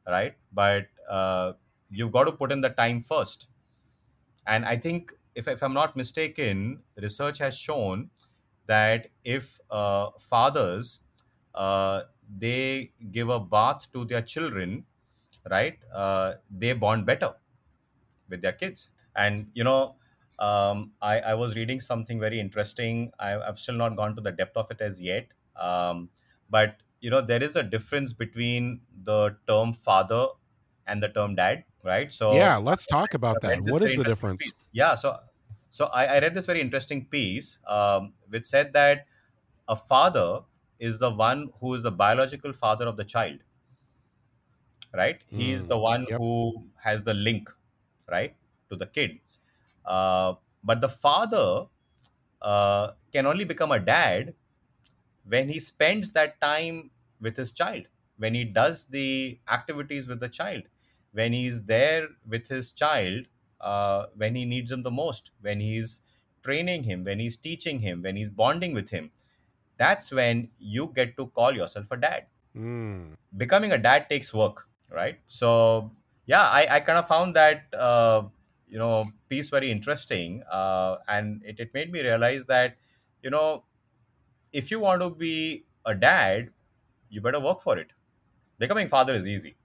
right? 0.06 0.36
But 0.52 0.88
uh, 1.08 1.54
you've 1.90 2.12
got 2.12 2.24
to 2.24 2.32
put 2.32 2.52
in 2.52 2.60
the 2.60 2.70
time 2.70 3.02
first. 3.02 3.48
And 4.46 4.64
i 4.64 4.76
think 4.76 5.12
if, 5.34 5.48
if 5.48 5.62
i'm 5.62 5.72
not 5.74 5.96
mistaken 5.96 6.82
research 6.96 7.38
has 7.38 7.56
shown 7.58 8.10
that 8.66 9.08
if 9.24 9.58
uh, 9.70 10.10
fathers 10.20 11.00
uh, 11.54 12.02
they 12.44 12.92
give 13.10 13.28
a 13.28 13.38
bath 13.40 13.90
to 13.92 14.04
their 14.04 14.22
children 14.22 14.86
right 15.50 15.78
uh, 15.92 16.34
they 16.50 16.72
bond 16.72 17.06
better 17.06 17.34
with 18.28 18.42
their 18.42 18.52
kids. 18.52 18.90
And 19.16 19.50
you 19.54 19.64
know 19.64 19.96
um, 20.38 20.94
I, 21.00 21.20
I 21.20 21.34
was 21.34 21.56
reading 21.56 21.80
something 21.80 22.18
very 22.20 22.40
interesting. 22.40 23.12
I, 23.18 23.38
i've 23.38 23.58
still 23.58 23.76
not 23.76 23.96
gone 23.96 24.16
to 24.16 24.22
the 24.22 24.32
depth 24.32 24.56
of 24.56 24.70
it 24.70 24.80
as 24.80 25.00
yet. 25.00 25.28
Um, 25.56 26.10
but 26.50 26.82
you 27.04 27.10
know 27.10 27.20
there 27.20 27.42
is 27.42 27.56
a 27.56 27.62
difference 27.62 28.12
between 28.12 28.80
the 29.10 29.36
term 29.48 29.72
father 29.74 30.26
and 30.86 31.02
the 31.02 31.08
term 31.18 31.34
dad 31.34 31.64
right 31.84 32.12
so 32.12 32.28
Yeah, 32.28 32.56
let's 32.58 32.86
talk 32.86 33.14
about 33.14 33.40
that. 33.40 33.58
What 33.62 33.82
is 33.82 33.94
the 33.94 34.04
difference? 34.04 34.42
piece 34.42 34.68
yeah 34.72 34.94
so 34.94 35.18
so 35.70 35.86
i, 35.86 36.06
I 36.06 36.18
read 36.20 36.34
this 36.34 36.46
very 36.46 36.60
interesting 36.60 37.06
piece 37.06 37.58
um, 37.66 38.14
which 38.28 38.44
said 38.44 38.72
that 38.74 39.06
a 39.68 39.76
father 39.76 40.42
is 40.78 40.98
the 40.98 41.10
one 41.10 41.50
who 41.60 41.74
is 41.74 41.82
the 41.84 41.90
biological 41.92 42.52
father 42.52 42.86
of 42.86 42.96
the 42.96 43.04
child 43.04 43.40
right 44.92 45.22
he's 45.36 45.66
Mm, 45.66 45.66
the 45.66 45.78
one 45.78 46.06
yep. 46.08 46.20
who 46.20 46.64
has 46.86 47.04
the 47.04 47.14
link 47.14 47.50
right 48.08 48.36
to 48.70 48.76
the 48.76 48.86
kid 48.86 49.20
uh, 49.84 50.34
but 50.62 50.80
the 50.80 50.88
father 50.88 51.66
uh, 52.42 52.92
can 53.12 53.26
only 53.26 53.44
become 53.44 53.72
a 53.72 53.78
dad 53.78 54.34
when 55.24 55.48
he 55.48 55.58
spends 55.58 56.12
that 56.12 56.40
time 56.40 56.90
with 57.24 57.36
his 57.36 57.52
child. 57.52 57.88
When 58.18 58.34
he 58.34 58.44
does 58.44 58.84
the 58.86 59.40
activities 59.50 60.06
with 60.06 60.20
the 60.20 60.28
child 60.28 60.64
when 61.14 61.32
he's 61.32 61.62
there 61.64 62.08
with 62.28 62.48
his 62.48 62.72
child 62.72 63.26
uh, 63.60 64.06
when 64.16 64.34
he 64.34 64.44
needs 64.44 64.70
him 64.70 64.82
the 64.82 64.90
most 64.90 65.30
when 65.40 65.60
he's 65.60 66.00
training 66.42 66.84
him 66.84 67.04
when 67.04 67.20
he's 67.20 67.36
teaching 67.36 67.78
him 67.80 68.02
when 68.02 68.16
he's 68.16 68.28
bonding 68.28 68.74
with 68.74 68.90
him 68.90 69.10
that's 69.76 70.12
when 70.12 70.50
you 70.58 70.92
get 70.94 71.16
to 71.16 71.26
call 71.28 71.52
yourself 71.52 71.90
a 71.90 71.96
dad. 71.96 72.26
Mm. 72.56 73.16
becoming 73.36 73.72
a 73.72 73.78
dad 73.78 74.08
takes 74.08 74.32
work 74.32 74.68
right? 74.90 75.18
So 75.26 75.92
yeah 76.26 76.42
i, 76.42 76.66
I 76.76 76.80
kind 76.80 76.98
of 76.98 77.08
found 77.08 77.34
that 77.36 77.64
uh, 77.76 78.22
you 78.68 78.78
know 78.78 79.04
piece 79.28 79.50
very 79.50 79.70
interesting 79.70 80.42
uh, 80.50 80.96
and 81.08 81.42
it, 81.44 81.60
it 81.60 81.74
made 81.74 81.90
me 81.92 82.02
realize 82.02 82.46
that 82.46 82.76
you 83.22 83.30
know 83.30 83.64
if 84.52 84.70
you 84.70 84.80
want 84.80 85.02
to 85.02 85.10
be 85.10 85.64
a 85.84 85.94
dad 85.94 86.50
you 87.14 87.20
better 87.20 87.40
work 87.40 87.60
for 87.60 87.78
it 87.78 87.88
becoming 88.58 88.88
father 88.88 89.14
is 89.14 89.26
easy 89.26 89.56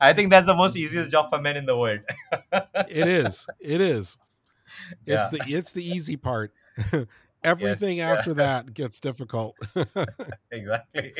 i 0.00 0.12
think 0.12 0.30
that's 0.30 0.46
the 0.46 0.54
most 0.56 0.76
easiest 0.76 1.10
job 1.10 1.28
for 1.30 1.40
men 1.40 1.56
in 1.56 1.66
the 1.66 1.76
world 1.76 2.00
it 2.88 3.08
is. 3.08 3.46
It 3.60 3.80
is. 3.80 4.16
It's 5.06 5.06
yeah 5.06 5.28
the 5.30 5.56
it's 5.56 5.72
the 5.72 5.84
easy 5.84 6.16
part. 6.16 6.52
yes 6.92 7.06
Everything 7.42 7.98
yeah 7.98 8.12
after 8.12 8.34
that 8.34 8.72
gets 8.74 9.00
difficult. 9.00 9.54
exactly 10.50 11.14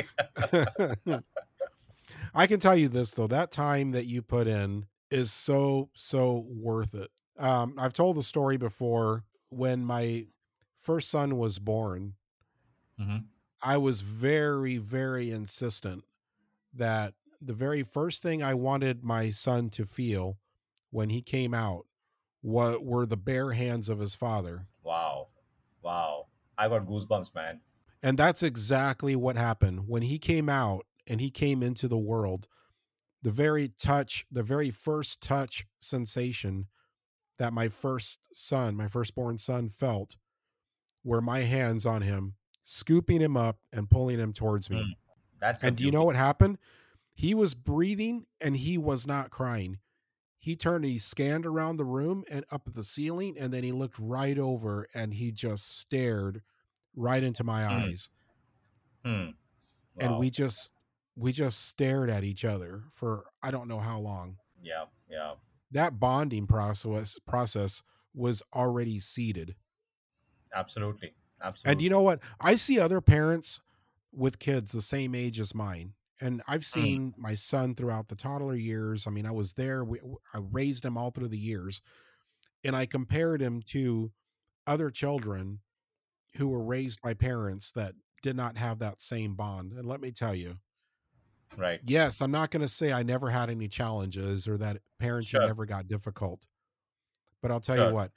I 2.35 2.47
can 2.47 2.59
tell 2.61 2.77
you 2.77 2.89
this 2.89 3.13
though, 3.15 3.27
that 3.29 3.51
time 3.53 3.93
that 3.93 4.07
you 4.07 4.23
put 4.23 4.47
in 4.47 4.87
is 5.11 5.33
so 5.33 5.91
so 5.95 6.45
worth 6.49 6.95
it. 6.95 7.11
Um, 7.37 7.75
I've 7.79 7.93
told 7.93 8.17
the 8.17 8.23
story 8.23 8.57
before 8.57 9.25
when 9.51 9.85
my 9.85 10.29
first 10.77 11.09
son 11.11 11.37
was 11.37 11.59
born. 11.59 12.15
hmm 12.99 13.35
I 13.63 13.79
was 13.79 14.01
very 14.03 14.77
very 14.77 15.31
insistent 15.31 16.05
that 16.73 17.15
the 17.41 17.55
very 17.55 17.83
first 17.85 18.23
thing 18.23 18.43
I 18.43 18.55
wanted 18.55 19.05
my 19.05 19.31
son 19.31 19.71
to 19.71 19.85
feel 19.87 20.39
when 20.91 21.11
he 21.11 21.23
came 21.23 21.55
out 21.55 21.87
what 22.43 22.85
were 22.85 23.07
the 23.07 23.17
bare 23.19 23.53
hands 23.53 23.89
of 23.89 24.01
his 24.01 24.15
father. 24.17 24.69
wow 24.83 25.29
wow 25.83 26.27
i 26.59 26.69
got 26.69 26.87
goosebumps 26.87 27.35
man 27.35 27.61
And 28.03 28.19
that's 28.19 28.43
exactly 28.43 29.17
what 29.17 29.37
happened 29.37 29.89
when 29.89 30.03
he 30.03 30.19
came 30.19 30.49
out 30.49 30.87
and 31.07 31.21
he 31.21 31.31
came 31.31 31.63
into 31.63 31.89
the 31.89 31.99
world. 31.99 32.49
The 33.23 33.31
very 33.31 33.69
touch, 33.69 34.27
the 34.31 34.43
very 34.43 34.71
first 34.71 35.23
touch 35.23 35.67
sensation 35.81 36.69
that 37.39 37.53
my 37.53 37.69
first 37.69 38.35
son, 38.35 38.77
my 38.77 38.89
firstborn 38.89 39.39
son 39.39 39.69
felt 39.69 40.17
were 41.05 41.21
my 41.21 41.41
hands 41.41 41.87
on 41.87 42.03
him, 42.03 42.35
scooping 42.63 43.21
him 43.21 43.37
up 43.37 43.61
and 43.73 43.91
pulling 43.91 44.19
him 44.19 44.33
towards 44.33 44.71
me. 44.71 44.79
Mm, 44.79 44.95
that's 45.39 45.63
And 45.63 45.77
do 45.77 45.85
you 45.85 45.91
know 45.91 46.05
what 46.05 46.17
happened? 46.17 46.59
He 47.15 47.35
was 47.35 47.55
breathing 47.55 48.27
and 48.41 48.57
he 48.57 48.79
was 48.79 49.07
not 49.07 49.31
crying. 49.31 49.81
He 50.39 50.57
turned 50.57 50.85
he 50.85 50.99
scanned 50.99 51.47
around 51.47 51.79
the 51.79 51.85
room 51.87 52.25
and 52.31 52.45
up 52.51 52.69
at 52.69 52.75
the 52.75 52.85
ceiling, 52.85 53.37
and 53.39 53.53
then 53.53 53.65
he 53.65 53.73
looked 53.73 53.99
right 53.99 54.39
over 54.39 54.87
and 54.95 55.15
he 55.15 55.33
just 55.33 55.69
stared 55.79 56.43
right 56.95 57.23
into 57.25 57.45
my 57.45 57.67
Hmm, 57.69 57.89
eyes. 57.89 58.11
hmm. 59.05 59.31
And 59.99 60.17
we 60.17 60.31
just 60.31 60.73
we 61.17 61.33
just 61.33 61.67
stared 61.67 62.11
at 62.11 62.25
each 62.25 62.45
other 62.45 62.85
for 62.91 63.27
I 63.43 63.51
don't 63.51 63.69
know 63.69 63.81
how 63.81 63.99
long. 63.99 64.39
yeah 64.63 64.87
yeah 65.09 65.35
That 65.75 66.01
bonding 66.01 66.49
process 66.49 67.19
process 67.21 67.85
was 68.15 68.43
already 68.55 69.01
seeded. 69.01 69.57
absolutely 70.55 71.15
absolutely. 71.43 71.73
And 71.73 71.83
you 71.83 71.91
know 71.91 72.03
what? 72.03 72.21
I 72.41 72.55
see 72.55 72.79
other 72.79 73.01
parents 73.01 73.61
with 74.13 74.39
kids 74.39 74.73
the 74.73 74.83
same 74.83 75.15
age 75.15 75.41
as 75.41 75.55
mine. 75.55 75.95
And 76.21 76.43
I've 76.47 76.65
Mm. 76.75 76.99
seen 77.01 77.15
my 77.17 77.35
son 77.35 77.75
throughout 77.75 78.09
the 78.09 78.17
toddler 78.17 78.55
years. 78.55 79.07
I 79.07 79.11
mean, 79.11 79.27
I 79.27 79.33
was 79.33 79.55
there. 79.55 79.85
We, 79.85 80.01
I 80.33 80.39
raised 80.39 80.85
him 80.85 80.97
all 80.97 81.11
through 81.11 81.29
the 81.29 81.39
years. 81.39 81.81
And 82.65 82.77
I 82.77 82.87
compared 82.87 83.43
him 83.43 83.63
to 83.69 84.13
other 84.67 84.91
children 84.91 85.61
who 86.37 86.49
were 86.49 86.65
raised 86.65 87.01
by 87.03 87.15
parents 87.15 87.73
that 87.73 87.95
did 88.23 88.37
not 88.37 88.59
have 88.59 88.79
that 88.81 89.01
same 89.01 89.37
bond. 89.37 89.73
And 89.73 89.87
let 89.87 90.01
me 90.01 90.13
tell 90.13 90.35
you, 90.35 90.59
right. 91.59 91.81
yes, 91.83 92.21
I'm 92.21 92.31
not 92.31 92.51
going 92.51 92.63
to 92.63 92.69
say 92.69 92.93
I 92.93 93.03
never 93.03 93.31
had 93.31 93.51
any 93.51 93.69
challenges 93.69 94.49
or 94.49 94.57
that 94.59 94.79
parenting 95.01 95.27
Sure. 95.29 95.47
never 95.47 95.67
got 95.67 95.89
difficult. 95.89 96.47
But 97.43 97.51
I'll 97.51 97.61
tell 97.61 97.77
Sure. 97.77 97.89
you 97.89 97.95
what, 97.95 98.13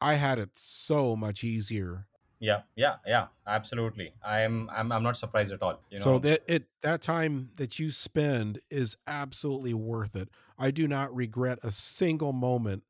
I 0.00 0.14
had 0.14 0.38
it 0.38 0.50
so 0.54 1.16
much 1.16 1.44
easier 1.44 2.08
Yeah, 2.38 2.62
yeah, 2.74 2.96
yeah. 3.06 3.28
Absolutely. 3.46 4.14
I'm 4.24 4.70
I'm 4.70 4.90
I'm 4.92 5.02
not 5.02 5.16
surprised 5.16 5.52
at 5.52 5.60
all. 5.62 5.82
You 5.90 5.98
so 5.98 6.18
that 6.20 6.40
it 6.48 6.68
that 6.82 7.02
time 7.02 7.50
that 7.56 7.78
you 7.78 7.90
spend 7.90 8.60
is 8.70 8.96
absolutely 9.06 9.74
worth 9.74 10.16
it. 10.16 10.30
I 10.58 10.70
do 10.70 10.88
not 10.88 11.14
regret 11.14 11.58
a 11.62 11.70
single 11.70 12.32
moment 12.32 12.84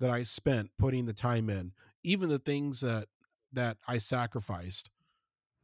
that 0.00 0.10
I 0.10 0.22
spent 0.24 0.70
putting 0.78 1.06
the 1.06 1.12
time 1.14 1.50
in, 1.50 1.72
even 2.04 2.28
the 2.28 2.38
things 2.38 2.80
that 2.80 3.08
that 3.52 3.78
I 3.88 3.98
sacrificed 3.98 4.90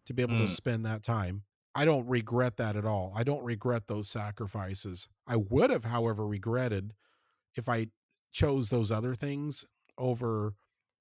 to 0.06 0.14
be 0.14 0.22
able 0.22 0.36
to 0.38 0.44
Mm. 0.44 0.48
spend 0.48 0.86
that 0.86 1.02
time. 1.02 1.44
I 1.74 1.84
don't 1.84 2.06
regret 2.06 2.56
that 2.58 2.76
at 2.76 2.84
all. 2.84 3.12
I 3.16 3.22
don't 3.24 3.42
regret 3.44 3.86
those 3.86 4.08
sacrifices. 4.08 5.08
I 5.26 5.36
would 5.36 5.70
have, 5.70 5.84
however, 5.86 6.26
regretted 6.26 6.92
if 7.54 7.68
I 7.68 7.86
chose 8.32 8.70
those 8.70 8.90
other 8.90 9.14
things 9.14 9.64
over 9.98 10.54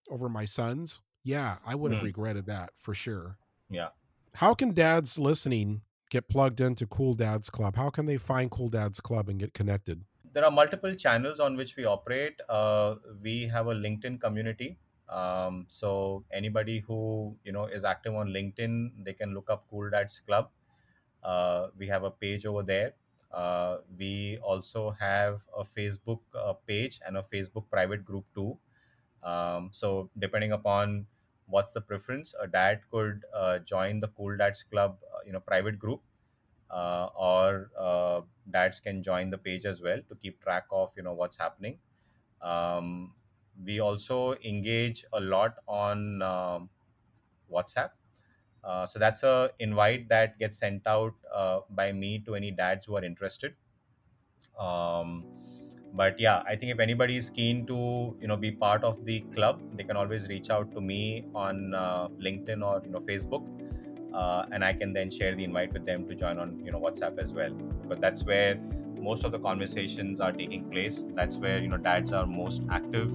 over 0.09 0.27
my 0.29 0.45
sons. 0.45 1.01
Yeah, 1.23 1.57
I 1.65 1.75
would 1.75 1.91
have 1.93 2.01
Mm. 2.01 2.05
regretted 2.05 2.45
that 2.47 2.71
for 2.75 2.93
sure. 2.93 3.37
yeah. 3.69 3.89
How 4.35 4.53
can 4.53 4.73
dads 4.73 5.19
listening 5.19 5.81
get 6.09 6.27
plugged 6.29 6.59
into 6.61 6.85
Cool 6.87 7.13
Dads 7.15 7.49
Club? 7.49 7.75
How 7.75 7.89
can 7.89 8.05
they 8.05 8.17
find 8.17 8.49
Cool 8.51 8.69
Dads 8.69 8.99
Club 9.01 9.29
and 9.29 9.39
get 9.39 9.53
connected? 9.53 10.03
there 10.33 10.45
are 10.45 10.51
multiple 10.51 10.93
channels 10.95 11.41
on 11.41 11.57
which 11.57 11.75
we 11.75 11.83
operate. 11.83 12.39
Uh, 12.47 12.95
we 13.21 13.47
have 13.47 13.67
a 13.67 13.73
LinkedIn 13.73 14.19
community. 14.21 14.77
Um, 15.09 15.65
so 15.67 16.23
anybody 16.31 16.79
who 16.79 17.37
you 17.43 17.51
know 17.51 17.65
is 17.65 17.83
active 17.83 18.15
on 18.15 18.29
LinkedIn, 18.29 19.03
they 19.03 19.13
can 19.13 19.33
look 19.33 19.49
up 19.49 19.65
Cool 19.69 19.89
Dads 19.89 20.19
Club. 20.19 20.49
Uh, 21.23 21.69
we 21.77 21.87
have 21.87 22.03
a 22.03 22.11
page 22.11 22.45
over 22.45 22.63
there. 22.63 22.93
Uh, 23.31 23.77
we 23.97 24.37
also 24.39 24.91
have 24.91 25.45
a 25.57 25.63
Facebook 25.63 26.19
uh, 26.35 26.53
page 26.53 26.99
and 27.05 27.17
a 27.17 27.23
Facebook 27.23 27.69
private 27.69 28.03
group 28.05 28.25
too. 28.35 28.57
Um, 29.23 29.69
so 29.71 30.09
depending 30.19 30.51
upon 30.51 31.07
what's 31.47 31.73
the 31.73 31.81
preference, 31.81 32.33
a 32.39 32.47
dad 32.47 32.81
could 32.91 33.25
uh, 33.33 33.59
join 33.59 33.99
the 33.99 34.09
Cool 34.09 34.37
Dads 34.37 34.63
Club, 34.63 34.99
uh, 35.13 35.19
you 35.25 35.31
know, 35.33 35.39
private 35.39 35.79
group 35.79 36.01
uh, 36.69 37.09
or 37.15 37.71
dads 38.49 38.79
can 38.79 39.03
join 39.03 39.29
the 39.29 39.37
page 39.37 39.65
as 39.65 39.81
well 39.81 40.01
to 40.09 40.15
keep 40.15 40.41
track 40.41 40.65
of 40.71 40.91
you 40.97 41.03
know 41.03 41.13
what's 41.13 41.37
happening 41.37 41.79
um, 42.41 43.13
we 43.63 43.79
also 43.79 44.35
engage 44.43 45.05
a 45.13 45.19
lot 45.21 45.57
on 45.67 46.21
um, 46.21 46.69
whatsapp 47.51 47.91
uh, 48.63 48.85
so 48.85 48.99
that's 48.99 49.23
a 49.23 49.51
invite 49.59 50.07
that 50.09 50.37
gets 50.39 50.57
sent 50.57 50.85
out 50.87 51.15
uh, 51.33 51.61
by 51.69 51.91
me 51.91 52.19
to 52.19 52.35
any 52.35 52.51
dads 52.51 52.85
who 52.85 52.95
are 52.97 53.03
interested. 53.03 53.55
Um, 54.57 55.27
but 55.93 56.19
yeah 56.19 56.41
i 56.47 56.55
think 56.55 56.71
if 56.71 56.79
anybody 56.79 57.17
is 57.17 57.29
keen 57.29 57.65
to 57.67 58.17
you 58.21 58.27
know 58.27 58.37
be 58.37 58.51
part 58.51 58.83
of 58.83 59.03
the 59.05 59.19
club 59.35 59.61
they 59.77 59.83
can 59.83 59.97
always 59.97 60.27
reach 60.29 60.49
out 60.49 60.71
to 60.71 60.79
me 60.81 61.25
on 61.35 61.73
uh, 61.75 62.07
linkedin 62.27 62.65
or 62.65 62.81
you 62.85 62.91
know 62.91 62.99
facebook. 62.99 63.45
Uh, 64.13 64.45
and 64.51 64.63
I 64.65 64.73
can 64.73 64.93
then 64.93 65.11
share 65.11 65.35
the 65.35 65.43
invite 65.43 65.73
with 65.73 65.85
them 65.85 66.07
to 66.07 66.15
join 66.15 66.39
on 66.39 66.65
you 66.65 66.71
know 66.71 66.79
WhatsApp 66.81 67.19
as 67.19 67.33
well. 67.33 67.53
Because 67.53 67.99
that's 67.99 68.25
where 68.25 68.55
most 68.99 69.23
of 69.25 69.31
the 69.31 69.39
conversations 69.39 70.21
are 70.21 70.31
taking 70.33 70.69
place. 70.69 71.07
That's 71.15 71.37
where 71.37 71.61
you 71.61 71.69
know 71.69 71.77
dads 71.77 72.11
are 72.11 72.25
most 72.25 72.63
active, 72.69 73.11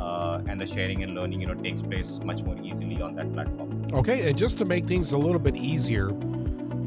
uh, 0.00 0.40
and 0.46 0.60
the 0.60 0.66
sharing 0.66 1.02
and 1.02 1.14
learning 1.14 1.40
you 1.40 1.46
know 1.46 1.54
takes 1.54 1.80
place 1.82 2.20
much 2.22 2.42
more 2.42 2.56
easily 2.62 3.00
on 3.02 3.14
that 3.14 3.32
platform. 3.32 3.86
Okay, 3.92 4.28
and 4.28 4.36
just 4.36 4.58
to 4.58 4.64
make 4.64 4.86
things 4.86 5.12
a 5.12 5.18
little 5.18 5.38
bit 5.38 5.54
easier, 5.56 6.10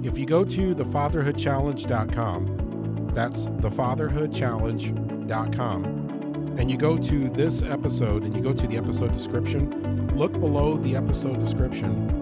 if 0.04 0.18
you 0.18 0.26
go 0.26 0.44
to 0.46 0.76
thefatherhoodchallenge.com, 0.76 3.12
that's 3.14 3.50
thefatherhoodchallenge.com, 3.50 5.86
and 6.58 6.72
you 6.72 6.78
go 6.78 6.98
to 6.98 7.30
this 7.30 7.64
episode 7.64 8.24
and 8.24 8.36
you 8.36 8.42
go 8.42 8.54
to 8.54 8.68
the 8.68 8.78
episode 8.78 9.12
description, 9.12 10.16
look 10.16 10.32
below 10.34 10.78
the 10.78 10.96
episode 10.96 11.40
description. 11.40 12.16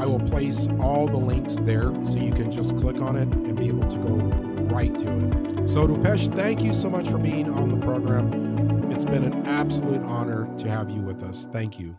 I 0.00 0.06
will 0.06 0.20
place 0.20 0.68
all 0.80 1.06
the 1.06 1.16
links 1.16 1.56
there 1.62 1.92
so 2.04 2.18
you 2.18 2.32
can 2.32 2.50
just 2.50 2.76
click 2.76 3.00
on 3.00 3.16
it 3.16 3.28
and 3.28 3.56
be 3.56 3.68
able 3.68 3.86
to 3.86 3.98
go 3.98 4.16
right 4.74 4.96
to 4.98 5.08
it. 5.08 5.68
So, 5.68 5.86
Rupesh, 5.86 6.34
thank 6.34 6.62
you 6.62 6.74
so 6.74 6.90
much 6.90 7.08
for 7.08 7.18
being 7.18 7.48
on 7.48 7.70
the 7.70 7.76
program. 7.76 8.51
It's 8.92 9.04
been 9.06 9.24
an 9.24 9.46
absolute 9.46 10.02
honor 10.02 10.46
to 10.58 10.68
have 10.68 10.90
you 10.90 11.00
with 11.00 11.22
us. 11.22 11.48
Thank 11.50 11.80
you. 11.80 11.96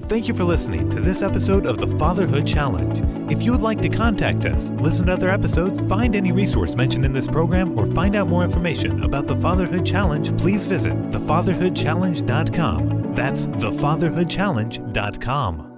Thank 0.00 0.28
you 0.28 0.34
for 0.34 0.44
listening 0.44 0.90
to 0.90 1.00
this 1.00 1.22
episode 1.22 1.64
of 1.64 1.78
the 1.78 1.86
Fatherhood 1.96 2.46
Challenge. 2.46 3.00
If 3.32 3.42
you 3.42 3.52
would 3.52 3.62
like 3.62 3.80
to 3.80 3.88
contact 3.88 4.44
us, 4.44 4.72
listen 4.72 5.06
to 5.06 5.14
other 5.14 5.30
episodes, 5.30 5.80
find 5.80 6.14
any 6.14 6.32
resource 6.32 6.76
mentioned 6.76 7.06
in 7.06 7.14
this 7.14 7.26
program, 7.26 7.78
or 7.78 7.86
find 7.86 8.14
out 8.14 8.28
more 8.28 8.44
information 8.44 9.04
about 9.04 9.26
the 9.26 9.36
Fatherhood 9.36 9.86
Challenge, 9.86 10.38
please 10.38 10.66
visit 10.66 10.92
thefatherhoodchallenge.com. 11.10 13.14
That's 13.14 13.46
thefatherhoodchallenge.com. 13.46 15.69